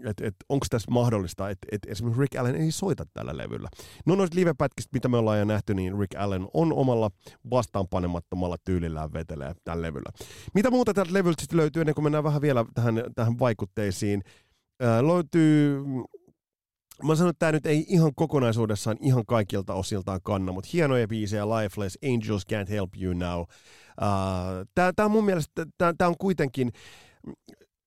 et, 0.04 0.20
et, 0.20 0.34
onko 0.48 0.66
tässä 0.70 0.90
mahdollista, 0.90 1.50
että 1.50 1.66
et 1.72 1.82
esimerkiksi 1.86 2.20
Rick 2.20 2.36
Allen 2.36 2.56
ei 2.56 2.72
soita 2.72 3.06
tällä 3.12 3.36
levyllä. 3.36 3.68
No 4.06 4.14
noista 4.14 4.36
live-pätkistä, 4.36 4.90
mitä 4.92 5.08
me 5.08 5.16
ollaan 5.16 5.38
jo 5.38 5.44
nähty, 5.44 5.74
niin 5.74 5.98
Rick 5.98 6.14
Allen 6.18 6.46
on 6.54 6.72
omalla 6.72 7.10
vastaanpanemattomalla 7.50 8.56
tyylillään 8.64 9.12
vetelee 9.12 9.54
tällä 9.64 9.82
levyllä. 9.82 10.10
Mitä 10.54 10.70
muuta 10.70 10.94
tältä 10.94 11.12
levyltä 11.12 11.42
sitten 11.42 11.56
löytyy, 11.56 11.80
ennen 11.80 11.94
kuin 11.94 12.02
mennään 12.04 12.24
vähän 12.24 12.42
vielä 12.42 12.64
tähän, 12.74 13.02
tähän 13.14 13.38
vaikutteisiin, 13.38 14.22
Ää, 14.80 15.06
löytyy 15.06 15.82
Mä 17.02 17.14
sanon, 17.14 17.30
että 17.30 17.38
tämä 17.38 17.52
nyt 17.52 17.66
ei 17.66 17.84
ihan 17.88 18.12
kokonaisuudessaan 18.14 18.96
ihan 19.00 19.26
kaikilta 19.26 19.74
osiltaan 19.74 20.20
kanna, 20.22 20.52
mutta 20.52 20.70
hienoja 20.72 21.08
biisejä, 21.08 21.44
Lifeless, 21.48 21.98
Angels 22.04 22.42
Can't 22.52 22.70
Help 22.70 22.90
You 23.00 23.14
Now. 23.14 23.40
Uh, 23.40 23.46
tämä, 24.74 24.92
on 25.04 25.10
mun 25.10 25.24
mielestä, 25.24 25.66
tämä 25.78 26.08
on 26.08 26.18
kuitenkin, 26.18 26.72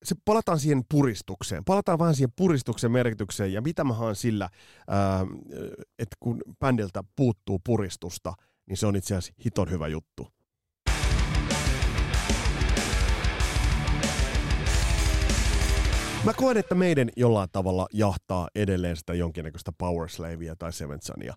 se 0.03 0.15
palataan 0.25 0.59
siihen 0.59 0.81
puristukseen. 0.89 1.65
Palataan 1.65 1.99
vähän 1.99 2.15
siihen 2.15 2.33
puristuksen 2.35 2.91
merkitykseen 2.91 3.53
ja 3.53 3.61
mitä 3.61 3.83
mä 3.83 3.93
haan 3.93 4.15
sillä, 4.15 4.49
uh, 4.53 5.29
että 5.99 6.15
kun 6.19 6.41
bändiltä 6.59 7.03
puuttuu 7.15 7.59
puristusta, 7.65 8.33
niin 8.69 8.77
se 8.77 8.87
on 8.87 8.95
itse 8.95 9.15
asiassa 9.15 9.41
hiton 9.45 9.71
hyvä 9.71 9.87
juttu. 9.87 10.27
Mä 16.25 16.33
koen, 16.33 16.57
että 16.57 16.75
meidän 16.75 17.09
jollain 17.17 17.49
tavalla 17.51 17.87
jahtaa 17.93 18.47
edelleen 18.55 18.97
sitä 18.97 19.13
jonkinnäköistä 19.13 19.71
Power 19.77 20.09
Slavea 20.09 20.55
tai 20.55 20.73
Seven 20.73 20.99
Sunia. 21.01 21.33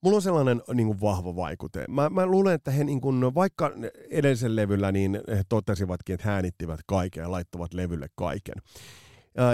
Mulla 0.00 0.16
on 0.16 0.22
sellainen 0.22 0.62
niin 0.74 0.86
kuin, 0.86 1.00
vahva 1.00 1.36
vaikute. 1.36 1.84
Mä, 1.88 2.10
mä 2.10 2.26
luulen, 2.26 2.54
että 2.54 2.70
he, 2.70 2.84
niin 2.84 3.00
kuin, 3.00 3.34
vaikka 3.34 3.72
edellisen 4.10 4.56
levyllä, 4.56 4.92
niin 4.92 5.20
he 5.28 5.42
totesivatkin, 5.48 6.14
että 6.14 6.32
äänittivät 6.32 6.80
kaiken 6.86 7.22
ja 7.22 7.30
laittovat 7.30 7.74
levylle 7.74 8.06
kaiken. 8.14 8.54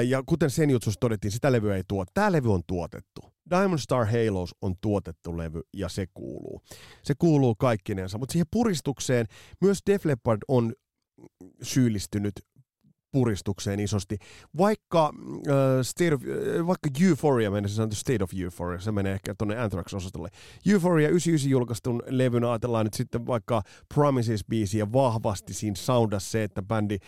Ja 0.06 0.22
kuten 0.26 0.50
sen 0.50 0.70
jutsussa 0.70 1.00
todettiin, 1.00 1.33
sitä 1.33 1.52
levyä 1.52 1.76
ei 1.76 1.83
tuo. 1.88 2.04
Tämä 2.14 2.33
levy 2.33 2.52
on 2.54 2.62
tuotettu. 2.66 3.20
Diamond 3.50 3.78
Star 3.78 4.06
Halos 4.06 4.54
on 4.62 4.74
tuotettu 4.80 5.37
levy 5.38 5.61
ja 5.76 5.88
se 5.88 6.06
kuuluu. 6.14 6.62
Se 7.02 7.14
kuuluu 7.18 7.54
kaikkinensa, 7.54 8.18
mutta 8.18 8.33
siihen 8.33 8.46
puristukseen 8.50 9.26
myös 9.61 9.78
Def 9.87 10.04
Leppard 10.04 10.38
on 10.48 10.72
syyllistynyt 11.62 12.33
puristukseen 13.12 13.81
isosti. 13.81 14.18
Vaikka, 14.59 15.12
äh, 15.49 15.55
state 15.83 16.14
of, 16.14 16.23
äh, 16.23 16.66
vaikka 16.66 16.88
Euphoria 17.09 17.51
menee, 17.51 17.68
se 17.68 17.75
sanotaan 17.75 17.96
State 17.96 18.25
of 18.25 18.31
Euphoria, 18.42 18.81
se 18.81 18.92
menee 18.92 19.12
ehkä 19.12 19.35
tuonne 19.38 19.57
Anthrax-osastolle. 19.57 20.29
Euphoria 20.73 21.09
99 21.09 21.51
julkaistun 21.51 22.03
levyn 22.07 22.44
ajatellaan 22.44 22.87
nyt 22.87 22.94
sitten 22.94 23.27
vaikka 23.27 23.62
Promises-biisiä 23.94 24.92
vahvasti 24.92 25.55
siinä 25.55 25.77
soundassa 25.77 26.31
se, 26.31 26.44
että 26.44 26.62
bändi 26.62 26.99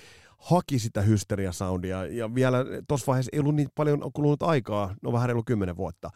haki 0.43 0.79
sitä 0.79 1.03
hysteria-soundia, 1.03 2.07
ja 2.07 2.35
vielä 2.35 2.65
tuossa 2.89 3.07
vaiheessa 3.07 3.31
ei 3.33 3.41
ollut 3.41 3.55
niin 3.55 3.69
paljon 3.75 4.13
kulunut 4.13 4.43
aikaa, 4.43 4.95
no 5.03 5.13
vähän 5.13 5.29
reilu 5.29 5.43
kymmenen 5.47 5.77
vuotta 5.77 6.11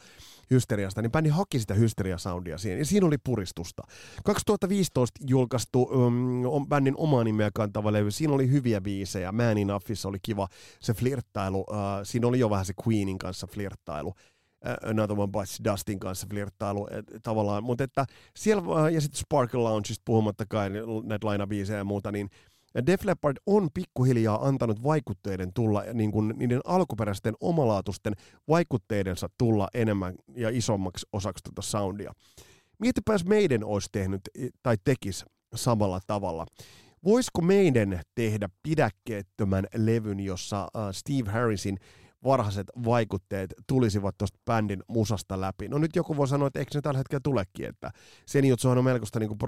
hysteriasta, 0.50 1.02
niin 1.02 1.12
bändi 1.12 1.28
haki 1.28 1.58
sitä 1.58 1.74
hysteria-soundia 1.74 2.58
siihen, 2.58 2.78
ja 2.78 2.84
siinä 2.84 3.06
oli 3.06 3.18
puristusta. 3.24 3.82
2015 4.24 5.20
julkaistu 5.26 5.82
um, 5.82 6.68
bändin 6.68 6.94
omaa 6.96 7.24
nimeä 7.24 7.50
kantava 7.54 7.92
levy, 7.92 8.10
siinä 8.10 8.34
oli 8.34 8.50
hyviä 8.50 8.80
biisejä, 8.80 9.32
Man 9.32 9.58
Enoughissa 9.58 10.08
oli 10.08 10.18
kiva 10.22 10.48
se 10.80 10.94
flirttailu, 10.94 11.60
uh, 11.60 11.66
siinä 12.02 12.26
oli 12.26 12.38
jo 12.38 12.50
vähän 12.50 12.64
se 12.64 12.74
Queenin 12.88 13.18
kanssa 13.18 13.46
flirttailu, 13.46 14.08
uh, 14.08 14.90
Another 14.90 15.20
One 15.20 15.32
Bites 15.32 15.60
Dustin 15.64 16.00
kanssa 16.00 16.26
flirttailu 16.30 16.88
tavallaan, 17.22 17.64
mutta 17.64 17.84
että 17.84 18.06
siellä, 18.36 18.62
uh, 18.62 18.86
ja 18.92 19.00
sitten 19.00 19.20
Sparkle 19.20 19.60
Loungeista 19.60 20.02
puhumattakaan 20.04 20.72
näitä 21.04 21.26
lainabiisejä 21.26 21.78
ja 21.78 21.84
muuta, 21.84 22.12
niin 22.12 22.30
Def 22.87 23.05
Leppard 23.05 23.37
on 23.46 23.68
pikkuhiljaa 23.74 24.46
antanut 24.48 24.83
vaikutteiden 24.83 25.52
tulla, 25.55 25.85
niin 25.94 26.12
kuin 26.12 26.35
niiden 26.37 26.61
alkuperäisten 26.64 27.35
omalaatusten 27.40 28.14
vaikutteidensa 28.48 29.29
tulla 29.38 29.68
enemmän 29.74 30.14
ja 30.37 30.50
isommaksi 30.50 31.07
osaksi 31.12 31.44
tuota 31.44 31.62
soundia. 31.62 32.12
Mietipä, 32.79 33.16
meidän 33.26 33.64
olisi 33.64 33.88
tehnyt 33.92 34.20
tai 34.62 34.76
tekisi 34.85 35.24
samalla 35.55 36.00
tavalla. 36.07 36.46
Voisiko 37.05 37.42
meidän 37.42 38.00
tehdä 38.14 38.48
pidäkkeettömän 38.62 39.66
levyn, 39.74 40.20
jossa 40.20 40.68
Steve 40.92 41.31
Harrisin 41.31 41.79
varhaiset 42.24 42.66
vaikutteet 42.85 43.55
tulisivat 43.66 44.18
tuosta 44.18 44.38
bändin 44.44 44.83
musasta 44.88 45.40
läpi. 45.40 45.68
No 45.68 45.79
nyt 45.79 45.96
joku 45.96 46.16
voi 46.16 46.29
sanoa, 46.29 46.46
että 46.46 46.59
eikö 46.59 46.72
se 46.72 46.81
tällä 46.81 46.98
hetkellä 46.98 47.20
tulekin, 47.22 47.66
että 47.66 47.90
sen 48.26 48.44
jutsuhan 48.44 48.79
on 48.79 48.85
melkoista 48.85 49.18
niin 49.18 49.29
kuin 49.29 49.38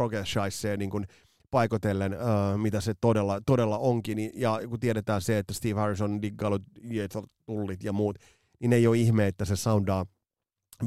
niin 0.76 0.90
kuin 0.90 1.06
paikotellen, 1.50 2.12
uh, 2.12 2.60
mitä 2.60 2.80
se 2.80 2.94
todella, 3.00 3.40
todella 3.46 3.78
onkin. 3.78 4.30
Ja 4.34 4.60
kun 4.68 4.80
tiedetään 4.80 5.22
se, 5.22 5.38
että 5.38 5.54
Steve 5.54 5.80
Harrison, 5.80 6.22
diggailut, 6.22 6.62
tullit 7.46 7.84
ja 7.84 7.92
muut, 7.92 8.18
niin 8.60 8.72
ei 8.72 8.86
ole 8.86 8.98
ihme, 8.98 9.26
että 9.26 9.44
se 9.44 9.56
soundaa 9.56 10.06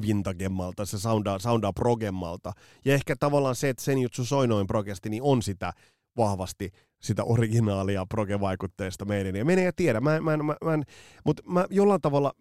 vintagemmalta, 0.07 0.85
se 0.85 0.99
soundaa, 0.99 1.39
soundaa 1.39 1.73
progemmalta. 1.73 2.53
Ja 2.85 2.93
ehkä 2.93 3.15
tavallaan 3.15 3.55
se, 3.55 3.69
että 3.69 3.83
sen 3.83 3.97
jutsu 3.97 4.25
soi 4.25 4.47
noin 4.47 4.67
progesti, 4.67 5.09
niin 5.09 5.23
on 5.23 5.41
sitä 5.41 5.73
vahvasti 6.17 6.71
sitä 7.01 7.23
originaalia 7.23 8.05
proge-vaikutteista 8.05 9.05
meidän. 9.05 9.35
Ja 9.35 9.45
menee 9.45 9.65
ja 9.65 9.73
tiedä, 9.73 9.99
mä, 9.99 10.19
mä, 10.19 10.37
mä, 10.37 10.55
mä, 10.63 10.83
mutta 11.25 11.43
mä 11.45 11.65
jollain 11.69 12.01
tavalla, 12.01 12.33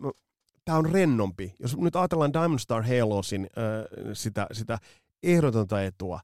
tämä 0.64 0.78
on 0.78 0.90
rennompi. 0.90 1.54
Jos 1.59 1.76
nyt 1.76 1.96
ajatellaan 1.96 2.33
Diamond 2.33 2.59
Star 2.59 2.83
Halosin 2.83 3.50
äh, 3.59 4.12
sitä, 4.12 4.46
sitä 4.52 4.78
ehdotonta 5.22 5.83
etua, 5.83 6.20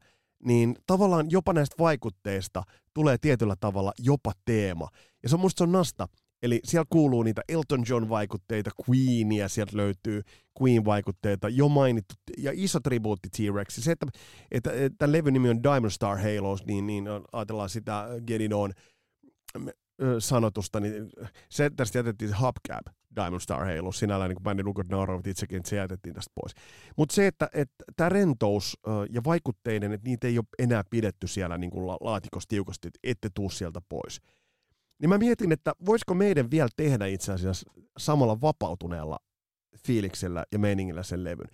niin 0.46 0.76
tavallaan 0.86 1.30
jopa 1.30 1.52
näistä 1.52 1.76
vaikutteista 1.78 2.62
tulee 2.94 3.18
tietyllä 3.18 3.56
tavalla 3.60 3.92
jopa 3.98 4.32
teema. 4.44 4.88
Ja 5.22 5.28
se 5.28 5.34
on 5.34 5.40
musta 5.40 5.58
se 5.58 5.64
on 5.64 5.72
nasta. 5.72 6.08
Eli 6.42 6.60
siellä 6.64 6.86
kuuluu 6.90 7.22
niitä 7.22 7.42
Elton 7.48 7.84
John-vaikutteita, 7.88 8.70
Queenia, 8.88 9.48
sieltä 9.48 9.76
löytyy 9.76 10.22
Queen-vaikutteita, 10.62 11.48
jo 11.48 11.68
mainittu, 11.68 12.14
ja 12.38 12.52
iso 12.54 12.80
tribuutti 12.80 13.28
T-Rex. 13.28 13.74
Se, 13.74 13.92
että, 13.92 14.06
että, 14.50 14.72
että 14.72 14.96
tämän 14.98 15.12
levyn 15.12 15.32
nimi 15.32 15.48
on 15.48 15.62
Diamond 15.62 15.90
Star 15.90 16.18
Halos, 16.18 16.66
niin, 16.66 16.86
niin 16.86 17.04
ajatellaan 17.32 17.70
sitä 17.70 18.08
Get 18.26 18.40
It 18.40 18.52
On. 18.52 18.72
Sanotusta, 20.18 20.80
niin 20.80 21.10
se 21.48 21.70
tästä 21.70 21.98
jätettiin 21.98 22.38
Hubcap 22.40 22.86
Diamond 23.16 23.40
Star 23.40 23.64
Halo, 23.64 23.92
sinällään 23.92 24.28
niin 24.28 24.42
bändin 24.42 24.68
ukot 24.68 24.88
nauravat 24.88 25.26
itsekin, 25.26 25.56
että 25.56 25.70
se 25.70 25.76
jätettiin 25.76 26.14
tästä 26.14 26.32
pois. 26.34 26.54
Mutta 26.96 27.14
se, 27.14 27.26
että 27.26 27.48
tämä 27.96 28.08
rentous 28.08 28.78
ja 29.10 29.24
vaikutteinen, 29.24 29.92
että 29.92 30.08
niitä 30.08 30.26
ei 30.26 30.38
ole 30.38 30.46
enää 30.58 30.84
pidetty 30.90 31.26
siellä 31.26 31.58
niin 31.58 31.70
kuin 31.70 31.86
la- 31.86 31.98
laatikossa 32.00 32.48
tiukasti, 32.48 32.88
että 32.88 32.98
ette 33.02 33.30
tuu 33.34 33.50
sieltä 33.50 33.80
pois. 33.88 34.20
Niin 34.98 35.08
mä 35.08 35.18
mietin, 35.18 35.52
että 35.52 35.72
voisiko 35.86 36.14
meidän 36.14 36.50
vielä 36.50 36.68
tehdä 36.76 37.06
itse 37.06 37.32
asiassa 37.32 37.70
samalla 37.98 38.40
vapautuneella 38.40 39.18
fiiliksellä 39.86 40.44
ja 40.52 40.58
meiningillä 40.58 41.02
sen 41.02 41.24
levyn. 41.24 41.48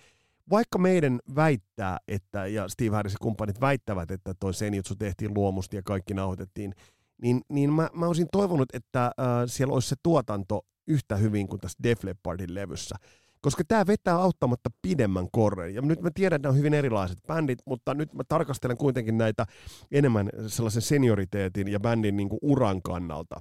Vaikka 0.50 0.78
meidän 0.78 1.20
väittää, 1.34 1.98
että, 2.08 2.46
ja 2.46 2.68
Steve 2.68 2.96
Harris 2.96 3.12
ja 3.12 3.18
kumppanit 3.20 3.60
väittävät, 3.60 4.10
että 4.10 4.34
toi 4.34 4.54
Senjutsu 4.54 4.96
tehtiin 4.96 5.34
luomusti 5.34 5.76
ja 5.76 5.82
kaikki 5.82 6.14
nauhoitettiin, 6.14 6.74
niin, 7.22 7.40
niin 7.48 7.72
mä, 7.72 7.90
mä 7.92 8.06
olisin 8.06 8.28
toivonut, 8.32 8.68
että 8.74 9.04
äh, 9.04 9.12
siellä 9.46 9.74
olisi 9.74 9.88
se 9.88 9.96
tuotanto 10.02 10.60
yhtä 10.86 11.16
hyvin 11.16 11.48
kuin 11.48 11.60
tässä 11.60 11.78
Def 11.82 12.04
Leppardin 12.04 12.54
levyssä. 12.54 12.96
Koska 13.40 13.64
tämä 13.68 13.86
vetää 13.86 14.16
auttamatta 14.16 14.70
pidemmän 14.82 15.28
korren. 15.32 15.74
Ja 15.74 15.82
nyt 15.82 16.00
mä 16.00 16.10
tiedän, 16.14 16.36
että 16.36 16.48
nämä 16.48 16.52
on 16.52 16.58
hyvin 16.58 16.74
erilaiset 16.74 17.18
bändit, 17.26 17.58
mutta 17.66 17.94
nyt 17.94 18.14
mä 18.14 18.22
tarkastelen 18.28 18.76
kuitenkin 18.76 19.18
näitä 19.18 19.46
enemmän 19.90 20.30
sellaisen 20.46 20.82
senioriteetin 20.82 21.68
ja 21.68 21.80
bändin 21.80 22.16
niin 22.16 22.28
kuin 22.28 22.38
uran 22.42 22.82
kannalta. 22.82 23.40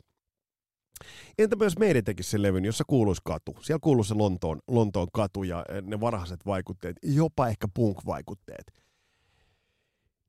Entä 1.37 1.55
myös 1.55 1.77
meidän 1.77 2.03
tekisi 2.03 2.29
sen 2.29 2.41
levyn, 2.41 2.65
jossa 2.65 2.83
kuuluisi 2.87 3.21
katu. 3.25 3.57
Siellä 3.61 3.79
kuuluisi 3.81 4.09
se 4.09 4.15
Lontoon, 4.15 4.59
Lontoon 4.67 5.07
katu 5.13 5.43
ja 5.43 5.65
ne 5.81 5.99
varhaiset 5.99 6.45
vaikutteet, 6.45 6.97
jopa 7.03 7.47
ehkä 7.47 7.67
punk-vaikutteet. 7.73 8.81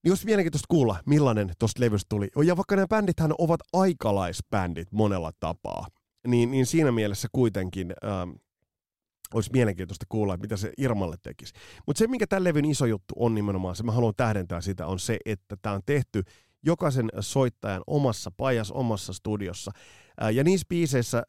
Niin 0.05 0.13
olisi 0.13 0.27
mielenkiintoista 0.27 0.67
kuulla, 0.69 0.97
millainen 1.07 1.53
tuosta 1.59 1.81
levystä 1.81 2.07
tuli. 2.09 2.29
Ja 2.45 2.57
vaikka 2.57 2.77
nämä 2.77 2.87
bändithän 2.87 3.33
ovat 3.39 3.61
aikalaisbändit 3.73 4.93
monella 4.93 5.33
tapaa, 5.41 5.87
niin, 6.27 6.51
niin 6.51 6.67
siinä 6.67 6.93
mielessä 6.93 7.29
kuitenkin 7.33 7.93
ähm, 8.05 8.31
olisi 9.35 9.51
mielenkiintoista 9.53 10.07
kuulla, 10.09 10.37
mitä 10.37 10.57
se 10.57 10.73
Irmalle 10.79 11.17
tekisi. 11.23 11.55
Mutta 11.87 11.99
se, 11.99 12.07
mikä 12.07 12.27
tämän 12.27 12.45
levyn 12.45 12.65
iso 12.65 12.87
juttu 12.87 13.15
on 13.17 13.35
nimenomaan, 13.35 13.77
se 13.77 13.83
mä 13.83 13.93
haluan 13.93 14.15
tähdentää 14.17 14.61
sitä, 14.61 14.87
on 14.87 14.99
se, 14.99 15.19
että 15.25 15.57
tämä 15.63 15.75
on 15.75 15.81
tehty 15.87 16.23
jokaisen 16.63 17.09
soittajan 17.21 17.83
omassa 17.87 18.31
pajas, 18.37 18.71
omassa 18.71 19.13
studiossa. 19.13 19.71
Ja 20.33 20.45
niissä 20.45 20.67
biiseissä 20.69 21.23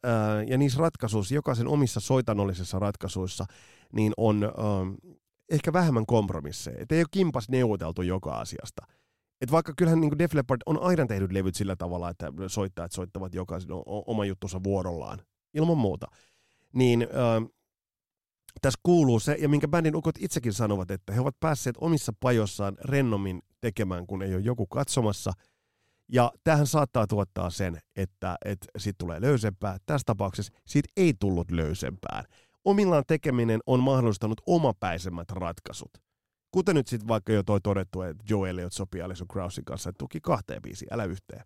ja 0.46 0.58
niissä 0.58 0.78
ratkaisuissa, 0.78 1.34
jokaisen 1.34 1.68
omissa 1.68 2.00
soitanollisissa 2.00 2.78
ratkaisuissa, 2.78 3.44
niin 3.92 4.12
on 4.16 4.52
ehkä 5.50 5.72
vähemmän 5.72 6.06
kompromisseja. 6.06 6.76
Että 6.80 6.94
ei 6.94 7.00
ole 7.00 7.06
kimpas 7.10 7.48
neuvoteltu 7.48 8.02
joka 8.02 8.32
asiasta. 8.32 8.86
Et 9.40 9.52
vaikka 9.52 9.72
kyllähän 9.76 10.00
niin 10.00 10.18
Def 10.18 10.34
Leppard 10.34 10.60
on 10.66 10.82
aina 10.82 11.06
tehnyt 11.06 11.32
levyt 11.32 11.54
sillä 11.54 11.76
tavalla, 11.76 12.10
että 12.10 12.32
soittajat 12.46 12.92
soittavat 12.92 13.34
jokaisen 13.34 13.70
oma 13.86 14.24
juttunsa 14.24 14.62
vuorollaan, 14.62 15.18
ilman 15.54 15.78
muuta. 15.78 16.06
Niin 16.72 17.02
äh, 17.02 17.48
tässä 18.60 18.80
kuuluu 18.82 19.20
se, 19.20 19.36
ja 19.40 19.48
minkä 19.48 19.68
bändin 19.68 19.96
ukot 19.96 20.14
itsekin 20.18 20.52
sanovat, 20.52 20.90
että 20.90 21.12
he 21.12 21.20
ovat 21.20 21.40
päässeet 21.40 21.76
omissa 21.78 22.12
pajossaan 22.20 22.76
rennommin 22.84 23.42
tekemään, 23.60 24.06
kun 24.06 24.22
ei 24.22 24.34
ole 24.34 24.42
joku 24.42 24.66
katsomassa. 24.66 25.32
Ja 26.12 26.32
tähän 26.44 26.66
saattaa 26.66 27.06
tuottaa 27.06 27.50
sen, 27.50 27.78
että, 27.96 28.36
että 28.44 28.66
siitä 28.78 28.96
tulee 28.98 29.20
löysempää. 29.20 29.76
Tässä 29.86 30.04
tapauksessa 30.06 30.52
siitä 30.66 30.88
ei 30.96 31.14
tullut 31.20 31.50
löysempään. 31.50 32.24
Omillaan 32.64 33.04
tekeminen 33.06 33.60
on 33.66 33.80
mahdollistanut 33.80 34.40
omapäisemmät 34.46 35.30
ratkaisut. 35.30 35.90
Kuten 36.50 36.74
nyt 36.74 36.88
sitten 36.88 37.08
vaikka 37.08 37.32
jo 37.32 37.42
toi 37.42 37.60
todettu, 37.60 38.02
että 38.02 38.24
Joe 38.28 38.50
Elliot 38.50 38.72
sopii 38.72 39.02
Alison 39.02 39.28
Krausin 39.28 39.64
kanssa, 39.64 39.90
että 39.90 39.98
tuki 39.98 40.20
kahteen 40.20 40.62
biisiin, 40.62 40.94
älä 40.94 41.04
yhteen. 41.04 41.44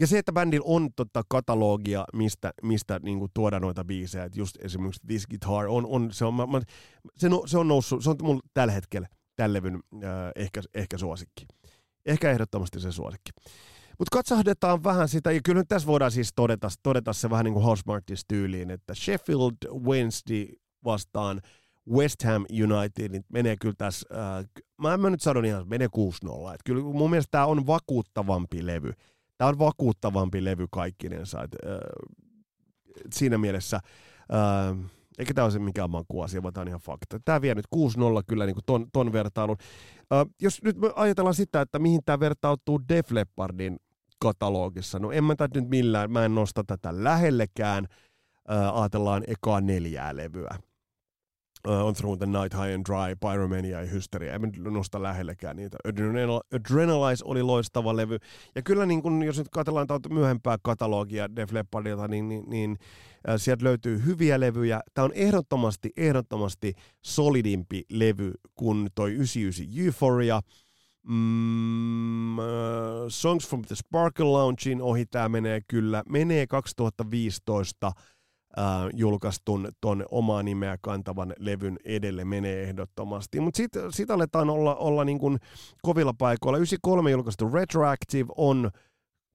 Ja 0.00 0.06
se, 0.06 0.18
että 0.18 0.32
bändillä 0.32 0.64
on 0.66 0.88
tota 0.96 1.22
katalogia, 1.28 2.04
mistä, 2.12 2.52
mistä 2.62 3.00
niin 3.02 3.18
kuin 3.18 3.30
tuoda 3.34 3.60
noita 3.60 3.84
biisejä, 3.84 4.24
että 4.24 4.38
just 4.38 4.56
esimerkiksi 4.60 5.00
This 5.06 5.26
Guitar 5.26 5.68
on, 5.68 5.86
on, 5.86 6.12
se, 6.12 6.24
on, 6.24 6.34
mä, 6.34 6.46
mä, 6.46 6.60
se, 7.16 7.28
no, 7.28 7.42
se 7.46 7.58
on 7.58 7.68
noussut, 7.68 8.04
se 8.04 8.10
on 8.10 8.16
mulla 8.22 8.40
tällä 8.54 8.72
hetkellä 8.72 9.08
tämän 9.36 9.52
levyn 9.52 9.74
äh, 9.74 10.10
ehkä, 10.36 10.60
ehkä 10.74 10.98
suosikki. 10.98 11.46
Ehkä 12.06 12.30
ehdottomasti 12.30 12.80
se 12.80 12.92
suosikki. 12.92 13.30
Mutta 13.98 14.16
katsahdetaan 14.16 14.84
vähän 14.84 15.08
sitä, 15.08 15.32
ja 15.32 15.40
kyllä 15.44 15.58
nyt 15.58 15.68
tässä 15.68 15.86
voidaan 15.86 16.10
siis 16.10 16.32
todeta, 16.36 16.68
todeta 16.82 17.12
se 17.12 17.30
vähän 17.30 17.44
niin 17.44 17.54
kuin 17.54 17.78
tyyliin, 18.28 18.70
että 18.70 18.94
Sheffield 18.94 19.80
Wednesday 19.84 20.46
vastaan 20.84 21.40
West 21.90 22.22
Ham 22.22 22.44
United, 22.50 23.08
niin 23.08 23.24
menee 23.32 23.56
kyllä 23.60 23.74
tässä, 23.78 24.08
äh, 24.38 24.44
mä 24.78 24.94
en 24.94 25.12
nyt 25.12 25.20
sano 25.20 25.40
ihan, 25.40 25.68
menee 25.68 25.88
6-0. 25.88 26.54
Et 26.54 26.60
kyllä 26.64 26.82
mun 26.82 27.10
mielestä 27.10 27.30
tämä 27.30 27.46
on 27.46 27.66
vakuuttavampi 27.66 28.66
levy. 28.66 28.92
Tämä 29.38 29.48
on 29.48 29.58
vakuuttavampi 29.58 30.44
levy 30.44 30.66
kaikkinensa. 30.72 31.42
Et, 31.42 31.56
äh, 31.66 31.78
siinä 33.14 33.38
mielessä, 33.38 33.76
äh, 33.76 34.90
eikä 35.18 35.34
tämä 35.34 35.44
ole 35.44 35.52
se 35.52 35.58
mikään 35.58 35.90
makuasia, 35.90 36.42
vaan 36.42 36.54
tämä 36.54 36.62
on 36.62 36.68
ihan 36.68 36.80
fakta. 36.80 37.20
Tämä 37.24 37.40
vie 37.40 37.54
nyt 37.54 37.66
6-0 37.70 38.22
kyllä 38.26 38.46
niin 38.46 38.54
kuin 38.54 38.64
ton, 38.66 38.86
ton 38.92 39.12
vertailun. 39.12 39.56
Äh, 40.12 40.26
jos 40.40 40.62
nyt 40.62 40.76
ajatellaan 40.96 41.34
sitä, 41.34 41.60
että 41.60 41.78
mihin 41.78 42.00
tämä 42.04 42.20
vertautuu 42.20 42.80
Def 42.88 43.10
Leppardin 43.10 43.76
katalogissa, 44.18 44.98
no 44.98 45.12
en 45.12 45.24
mä 45.24 45.36
tätä 45.36 45.60
nyt 45.60 45.70
millään, 45.70 46.12
mä 46.12 46.24
en 46.24 46.34
nosta 46.34 46.64
tätä 46.66 47.04
lähellekään. 47.04 47.86
Äh, 48.50 48.80
ajatellaan 48.80 49.24
ekaa 49.26 49.60
neljää 49.60 50.16
levyä 50.16 50.58
uh, 51.66 51.86
On 51.86 51.94
Through 51.94 52.18
the 52.18 52.26
Night 52.26 52.54
High 52.54 52.74
and 52.74 52.84
Dry, 52.84 53.16
Pyromania 53.20 53.80
ja 53.80 53.86
Hysteria. 53.86 54.34
En 54.34 54.52
nosta 54.70 55.02
lähellekään 55.02 55.56
niitä. 55.56 55.76
Adrenalize 56.54 57.24
oli 57.24 57.42
loistava 57.42 57.96
levy. 57.96 58.18
Ja 58.54 58.62
kyllä 58.62 58.86
niin 58.86 59.02
kun, 59.02 59.22
jos 59.22 59.38
nyt 59.38 59.48
katsellaan 59.48 59.86
tuota 59.86 60.08
myöhempää 60.08 60.56
katalogia 60.62 61.36
Def 61.36 61.52
Leppardilta, 61.52 62.08
niin, 62.08 62.28
niin, 62.28 62.44
niin 62.50 62.76
äh, 63.28 63.34
sieltä 63.36 63.64
löytyy 63.64 64.04
hyviä 64.04 64.40
levyjä. 64.40 64.80
Tämä 64.94 65.04
on 65.04 65.12
ehdottomasti, 65.14 65.90
ehdottomasti 65.96 66.74
solidimpi 67.02 67.82
levy 67.90 68.32
kuin 68.54 68.88
toi 68.94 69.12
99 69.12 69.84
Euphoria. 69.84 70.40
Mm, 71.08 72.38
uh, 72.38 72.44
Songs 73.08 73.48
from 73.48 73.62
the 73.62 73.74
Sparkle 73.74 74.24
Loungein 74.24 74.82
ohi 74.82 75.06
tämä 75.06 75.28
menee 75.28 75.60
kyllä. 75.68 76.02
Menee 76.08 76.46
2015 76.46 77.86
äh, 77.86 78.64
julkaistun 78.94 79.68
ton 79.80 80.04
omaa 80.10 80.42
nimeä 80.42 80.78
kantavan 80.80 81.34
levyn 81.38 81.76
edelle 81.84 82.24
menee 82.24 82.62
ehdottomasti. 82.62 83.40
Mutta 83.40 83.56
sitten 83.56 83.92
sit 83.92 84.10
aletaan 84.10 84.50
olla, 84.50 84.74
olla 84.74 85.04
niin 85.04 85.18
kuin 85.18 85.38
kovilla 85.82 86.14
paikoilla. 86.18 86.58
93 86.58 87.10
julkaistu 87.10 87.48
Retroactive 87.48 88.32
on 88.36 88.70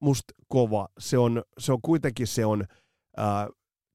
musta 0.02 0.34
kova. 0.48 0.88
Se 1.00 1.18
on, 1.18 1.44
se 1.58 1.74
on 1.74 1.80
kuitenkin 1.82 2.28
se 2.28 2.46
on 2.46 2.64
äh, 3.20 3.48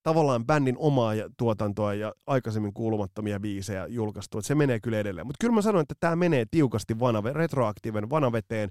tavallaan 0.07 0.47
bändin 0.47 0.77
omaa 0.79 1.13
tuotantoa 1.37 1.95
ja 1.95 2.15
aikaisemmin 2.27 2.73
kuulumattomia 2.73 3.41
biisejä 3.41 3.87
julkaistu. 3.87 4.39
Että 4.39 4.49
se 4.49 4.55
menee 4.55 4.81
kyllä 4.81 4.99
edelleen. 4.99 5.27
Mutta 5.27 5.37
kyllä 5.41 5.55
mä 5.55 5.63
sanoin, 5.63 5.83
että 5.83 5.95
tämä 6.01 6.17
menee 6.17 6.45
tiukasti 6.51 7.01
vanave, 7.01 7.33
retroaktiiven 7.33 8.11
vanaveteen. 8.11 8.71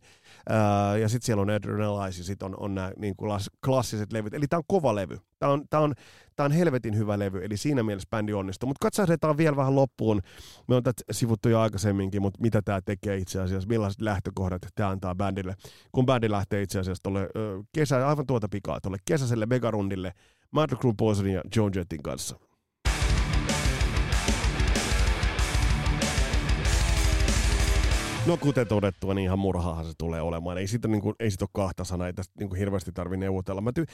Ää, 0.49 0.97
ja 0.97 1.09
sitten 1.09 1.25
siellä 1.25 1.41
on 1.41 1.49
Adrenalize 1.49 2.19
ja 2.19 2.23
sitten 2.23 2.45
on, 2.45 2.55
on 2.59 2.75
nämä 2.75 2.91
niin 2.97 3.15
kuin 3.15 3.39
klassiset 3.65 4.13
levyt. 4.13 4.33
Eli 4.33 4.47
tämä 4.47 4.57
on 4.57 4.63
kova 4.67 4.95
levy. 4.95 5.17
Tämä 5.39 5.51
on, 5.51 5.63
tää 5.69 5.79
on, 5.79 5.93
tää 6.35 6.45
on 6.45 6.51
helvetin 6.51 6.97
hyvä 6.97 7.19
levy, 7.19 7.45
eli 7.45 7.57
siinä 7.57 7.83
mielessä 7.83 8.09
bändi 8.09 8.33
onnistuu. 8.33 8.67
Mutta 8.67 8.85
katsahdetaan 8.85 9.37
vielä 9.37 9.55
vähän 9.55 9.75
loppuun. 9.75 10.21
Me 10.67 10.75
on 10.75 10.83
tätä 10.83 11.01
sivuttu 11.11 11.49
jo 11.49 11.59
aikaisemminkin, 11.59 12.21
mutta 12.21 12.41
mitä 12.41 12.61
tämä 12.61 12.81
tekee 12.81 13.17
itse 13.17 13.41
asiassa, 13.41 13.69
millaiset 13.69 14.01
lähtökohdat 14.01 14.61
tämä 14.75 14.89
antaa 14.89 15.15
bändille. 15.15 15.55
Kun 15.91 16.05
bändi 16.05 16.29
lähtee 16.29 16.61
itse 16.61 16.79
asiassa 16.79 17.03
tuolle 17.03 17.29
kesä, 17.73 18.07
aivan 18.07 18.27
tuota 18.27 18.47
pikaa, 18.49 18.81
tuolle 18.81 18.97
kesäiselle 19.05 19.45
megarundille– 19.45 20.13
Motley 20.55 20.79
Crue 20.79 20.93
Poisonin 20.97 21.33
ja 21.33 21.41
Joan 21.55 21.71
Jettin 21.75 22.03
kanssa. 22.03 22.39
No 28.27 28.37
kuten 28.37 28.67
todettua, 28.67 29.13
niin 29.13 29.23
ihan 29.23 29.39
murhaahan 29.39 29.85
se 29.85 29.91
tulee 29.97 30.21
olemaan. 30.21 30.57
Ei 30.57 30.67
siitä, 30.67 30.87
niin 30.87 31.01
kuin, 31.01 31.15
ei 31.19 31.31
siitä 31.31 31.45
ole 31.45 31.49
kahta 31.53 31.83
sanaa, 31.83 32.07
ei 32.07 32.13
tästä 32.13 32.33
niin 32.39 32.49
kuin 32.49 32.59
hirveästi 32.59 32.91
tarvitse 32.91 33.19
neuvotella. 33.19 33.61
Mä 33.61 33.71
ty- 33.79 33.85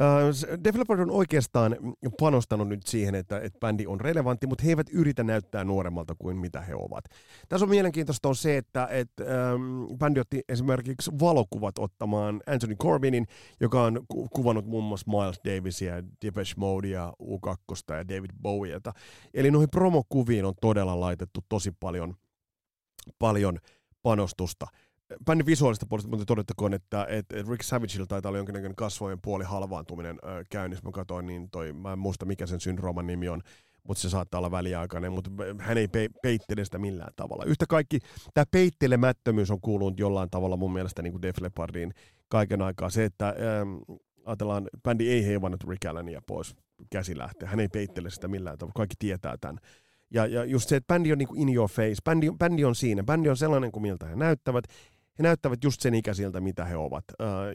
äh, 0.00 1.00
on 1.00 1.10
oikeastaan 1.10 1.76
panostanut 2.20 2.68
nyt 2.68 2.86
siihen, 2.86 3.14
että, 3.14 3.40
että 3.40 3.58
bändi 3.58 3.86
on 3.86 4.00
relevantti, 4.00 4.46
mutta 4.46 4.64
he 4.64 4.70
eivät 4.70 4.86
yritä 4.92 5.24
näyttää 5.24 5.64
nuoremmalta 5.64 6.14
kuin 6.18 6.36
mitä 6.36 6.60
he 6.60 6.74
ovat. 6.74 7.04
Tässä 7.48 7.64
on 7.64 7.70
mielenkiintoista 7.70 8.28
on 8.28 8.36
se, 8.36 8.56
että, 8.56 8.88
että 8.90 9.24
ähm, 9.24 9.84
bändi 9.98 10.20
otti 10.20 10.40
esimerkiksi 10.48 11.10
valokuvat 11.20 11.78
ottamaan 11.78 12.40
Anthony 12.46 12.74
Corbinin, 12.74 13.26
joka 13.60 13.82
on 13.82 14.00
ku- 14.08 14.28
kuvannut 14.28 14.66
muun 14.66 14.84
muassa 14.84 15.10
Miles 15.10 15.40
Davisia, 15.44 15.94
Depeche 16.24 16.54
Modea, 16.56 17.12
U2 17.22 17.94
ja 17.96 18.08
David 18.08 18.30
Bowieta. 18.42 18.92
Eli 19.34 19.50
noihin 19.50 19.70
promokuviin 19.70 20.44
on 20.44 20.54
todella 20.60 21.00
laitettu 21.00 21.40
tosi 21.48 21.72
paljon– 21.80 22.14
paljon 23.18 23.58
panostusta. 24.02 24.66
Bändin 25.24 25.46
visuaalista 25.46 25.86
puolesta 25.86 26.10
mutta 26.10 26.24
todettakoon, 26.24 26.74
että, 26.74 27.06
että 27.08 27.36
Rick 27.50 27.62
Savageilla 27.62 28.06
taitaa 28.06 28.30
olla 28.30 28.38
jonkinnäköinen 28.38 28.76
kasvojen 28.76 29.20
puoli 29.22 29.44
halvaantuminen 29.44 30.18
äh, 30.24 30.44
käynnissä. 30.50 30.84
Mä 30.84 30.92
katsoin, 30.92 31.26
niin 31.26 31.50
toi, 31.50 31.72
mä 31.72 31.92
en 31.92 31.98
muista 31.98 32.24
mikä 32.24 32.46
sen 32.46 32.60
syndrooman 32.60 33.06
nimi 33.06 33.28
on, 33.28 33.40
mutta 33.88 34.00
se 34.00 34.10
saattaa 34.10 34.38
olla 34.38 34.50
väliaikainen, 34.50 35.12
mutta 35.12 35.30
hän 35.58 35.78
ei 35.78 35.88
pe- 35.88 36.08
peittele 36.22 36.64
sitä 36.64 36.78
millään 36.78 37.12
tavalla. 37.16 37.44
Yhtä 37.44 37.66
kaikki, 37.68 37.98
tämä 38.34 38.44
peittelemättömyys 38.50 39.50
on 39.50 39.60
kuulunut 39.60 40.00
jollain 40.00 40.30
tavalla 40.30 40.56
mun 40.56 40.72
mielestä 40.72 41.02
niin 41.02 41.12
kuin 41.12 41.22
Def 41.22 41.40
Leppardiin 41.40 41.92
kaiken 42.28 42.62
aikaa. 42.62 42.90
Se, 42.90 43.04
että 43.04 43.28
ähm, 43.28 43.98
ajatellaan, 44.24 44.68
bändi 44.82 45.08
ei 45.08 45.26
heivannut 45.26 45.64
Rick 45.68 45.84
Allania 45.84 46.22
pois 46.26 46.56
käsi 46.90 47.18
lähtee. 47.18 47.48
Hän 47.48 47.60
ei 47.60 47.68
peittele 47.68 48.10
sitä 48.10 48.28
millään 48.28 48.58
tavalla. 48.58 48.72
Kaikki 48.76 48.96
tietää 48.98 49.36
tämän. 49.40 49.58
Ja, 50.14 50.26
ja 50.26 50.44
just 50.44 50.68
se, 50.68 50.76
että 50.76 50.94
bändi 50.94 51.12
on 51.12 51.18
niin 51.18 51.28
kuin 51.28 51.40
in 51.40 51.54
your 51.54 51.70
face. 51.70 51.94
Bändi, 52.04 52.30
bändi 52.38 52.64
on 52.64 52.74
siinä. 52.74 53.02
Bändi 53.02 53.28
on 53.28 53.36
sellainen 53.36 53.72
kuin 53.72 53.82
miltä 53.82 54.06
he 54.06 54.16
näyttävät. 54.16 54.64
He 55.18 55.22
näyttävät 55.22 55.64
just 55.64 55.80
sen 55.80 55.94
ikäisiltä, 55.94 56.40
mitä 56.40 56.64
he 56.64 56.76
ovat. 56.76 57.04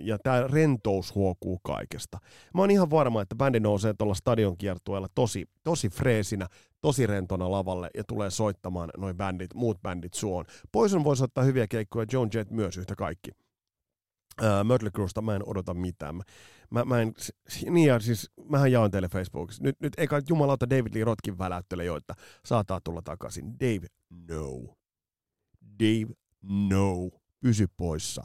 Ja 0.01 0.17
tämä 0.19 0.47
rentous 0.47 1.15
huokuu 1.15 1.59
kaikesta. 1.63 2.17
Mä 2.53 2.61
oon 2.61 2.71
ihan 2.71 2.89
varma, 2.89 3.21
että 3.21 3.35
bändi 3.35 3.59
nousee 3.59 3.93
tuolla 3.97 4.13
stadion 4.13 4.57
kiertueella 4.57 5.07
tosi, 5.15 5.45
tosi 5.63 5.89
freesinä, 5.89 6.47
tosi 6.81 7.07
rentona 7.07 7.51
lavalle 7.51 7.89
ja 7.97 8.03
tulee 8.03 8.29
soittamaan 8.29 8.89
noin 8.97 9.17
bändit, 9.17 9.53
muut 9.53 9.81
bändit 9.81 10.13
suon. 10.13 10.45
Poison 10.71 11.03
voisi 11.03 11.23
ottaa 11.23 11.43
hyviä 11.43 11.67
keikkoja, 11.67 12.05
Joan 12.13 12.29
Jett 12.33 12.51
myös 12.51 12.77
yhtä 12.77 12.95
kaikki. 12.95 13.31
Mötley 14.63 14.91
Cruesta 14.91 15.21
mä 15.21 15.35
en 15.35 15.49
odota 15.49 15.73
mitään. 15.73 16.21
Mä, 16.69 16.85
mä, 16.85 17.01
en, 17.01 17.13
niin 17.69 17.87
ja 17.87 17.99
siis, 17.99 18.31
mähän 18.49 18.71
jaoin 18.71 18.91
teille 18.91 19.07
Facebookissa. 19.07 19.63
Nyt, 19.63 19.75
nyt 19.81 19.93
eikä 19.97 20.21
jumalauta 20.29 20.69
David 20.69 20.93
Lee 20.93 21.03
Rotkin 21.03 21.37
väläyttele 21.37 21.85
jo, 21.85 21.95
että 21.95 22.13
saattaa 22.45 22.81
tulla 22.81 23.01
takaisin. 23.01 23.59
Dave, 23.59 23.87
no. 24.29 24.75
Dave, 25.79 26.13
no. 26.69 27.09
Pysy 27.39 27.67
poissa. 27.77 28.23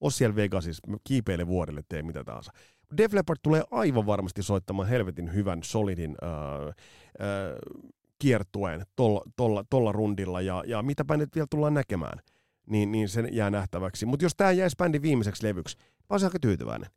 O 0.00 0.10
siellä 0.10 0.36
Vegasissa, 0.36 0.88
kiipeile 1.04 1.46
vuodelle, 1.46 1.82
tee 1.88 2.02
mitä 2.02 2.24
tahansa. 2.24 2.52
Def 2.96 3.12
Leppard 3.12 3.38
tulee 3.42 3.62
aivan 3.70 4.06
varmasti 4.06 4.42
soittamaan 4.42 4.88
helvetin 4.88 5.34
hyvän, 5.34 5.62
solidin 5.62 6.10
uh, 6.10 6.68
uh, 6.68 7.92
kiertueen 8.18 8.86
tolla, 8.96 9.22
tolla, 9.36 9.64
tolla 9.70 9.92
rundilla, 9.92 10.40
ja, 10.40 10.64
ja 10.66 10.82
mitä 10.82 11.04
nyt 11.16 11.34
vielä 11.34 11.46
tullaan 11.50 11.74
näkemään– 11.74 12.18
niin, 12.66 12.92
niin 12.92 13.08
sen 13.08 13.28
jää 13.32 13.50
nähtäväksi. 13.50 14.06
Mutta 14.06 14.24
jos 14.24 14.34
tämä 14.36 14.52
jäisi 14.52 14.76
bändin 14.76 15.02
viimeiseksi 15.02 15.46
levyksi, 15.46 15.76
mä 15.78 16.06
olisin 16.10 16.26
aika 16.26 16.38
tyytyväinen. 16.40 16.90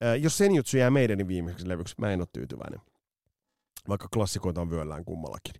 Ää, 0.00 0.16
jos 0.16 0.38
sen 0.38 0.54
jutsu 0.54 0.76
jää 0.76 0.90
meidän 0.90 1.28
viimeiseksi 1.28 1.68
levyksi, 1.68 1.94
mä 1.98 2.10
en 2.10 2.20
ole 2.20 2.28
tyytyväinen. 2.32 2.80
Vaikka 3.88 4.08
klassikoita 4.14 4.60
on 4.60 4.70
vyöllään 4.70 5.04
kummallakin. 5.04 5.54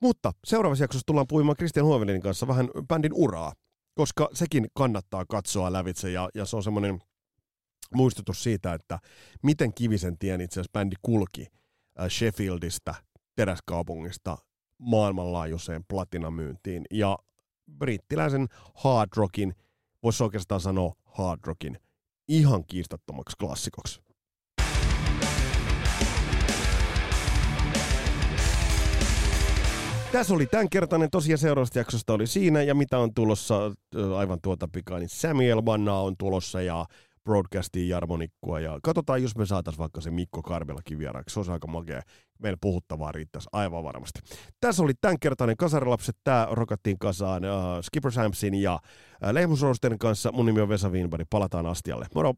Mutta 0.00 0.32
seuraavassa 0.44 0.84
jaksossa 0.84 1.06
tullaan 1.06 1.26
puhumaan 1.26 1.56
Christian 1.56 1.86
Huovelinin 1.86 2.22
kanssa 2.22 2.48
vähän 2.48 2.68
bändin 2.88 3.12
uraa, 3.14 3.52
koska 3.94 4.28
sekin 4.32 4.66
kannattaa 4.74 5.24
katsoa 5.24 5.72
lävitse 5.72 6.10
ja, 6.10 6.28
ja 6.34 6.44
se 6.44 6.56
on 6.56 6.62
semmoinen 6.62 7.00
muistutus 7.94 8.42
siitä, 8.42 8.74
että 8.74 8.98
miten 9.42 9.74
kivisen 9.74 10.18
tien 10.18 10.40
itse 10.40 10.60
asiassa 10.60 10.72
bändi 10.72 10.96
kulki 11.02 11.46
Sheffieldistä, 12.08 12.94
teräskaupungista 13.36 14.38
maailmanlaajuiseen 14.78 15.84
platinamyyntiin 15.88 16.84
ja 16.90 17.18
brittiläisen 17.78 18.48
hard 18.74 19.10
rockin, 19.16 19.54
voisi 20.02 20.24
oikeastaan 20.24 20.60
sanoa 20.60 20.92
hard 21.04 21.40
rockin, 21.44 21.78
ihan 22.38 22.64
kiistattomaksi 22.66 23.36
klassikoksi. 23.40 24.00
Tässä 30.12 30.34
oli 30.34 30.46
tämänkertainen 30.46 31.10
tosiaan 31.10 31.38
seuraavasta 31.38 31.78
jaksosta 31.78 32.12
oli 32.12 32.26
siinä, 32.26 32.62
ja 32.62 32.74
mitä 32.74 32.98
on 32.98 33.14
tulossa 33.14 33.72
aivan 34.16 34.38
tuota 34.42 34.68
pikaa, 34.68 34.98
niin 34.98 35.08
Samuel 35.08 35.62
Banna 35.62 35.94
on 35.98 36.16
tulossa, 36.18 36.62
ja 36.62 36.86
broadcastiin 37.24 37.88
Jarmo 37.88 38.16
Nikkua 38.16 38.60
ja 38.60 38.78
katsotaan, 38.82 39.22
jos 39.22 39.36
me 39.36 39.46
saataisiin 39.46 39.78
vaikka 39.78 40.00
se 40.00 40.10
Mikko 40.10 40.42
Karvelakin 40.42 40.98
vieraaksi. 40.98 41.32
Se 41.32 41.38
olisi 41.38 41.52
aika 41.52 41.66
makea. 41.66 42.02
Meillä 42.38 42.58
puhuttavaa 42.60 43.12
riittäisi 43.12 43.48
aivan 43.52 43.84
varmasti. 43.84 44.20
Tässä 44.60 44.82
oli 44.82 44.92
tämänkertainen 45.00 45.56
Kasarilapset. 45.56 46.16
Tämä 46.24 46.48
rokattiin 46.50 46.98
kasaan 46.98 47.44
uh, 47.44 47.50
Skipper 47.82 48.12
Samsin 48.12 48.54
ja 48.54 48.74
uh, 48.74 49.30
Lehmusroosterin 49.30 49.98
kanssa. 49.98 50.32
Mun 50.32 50.46
nimi 50.46 50.60
on 50.60 50.68
Vesa 50.68 50.88
Wienberg. 50.88 51.26
Palataan 51.30 51.66
astialle. 51.66 52.06
Moro! 52.14 52.34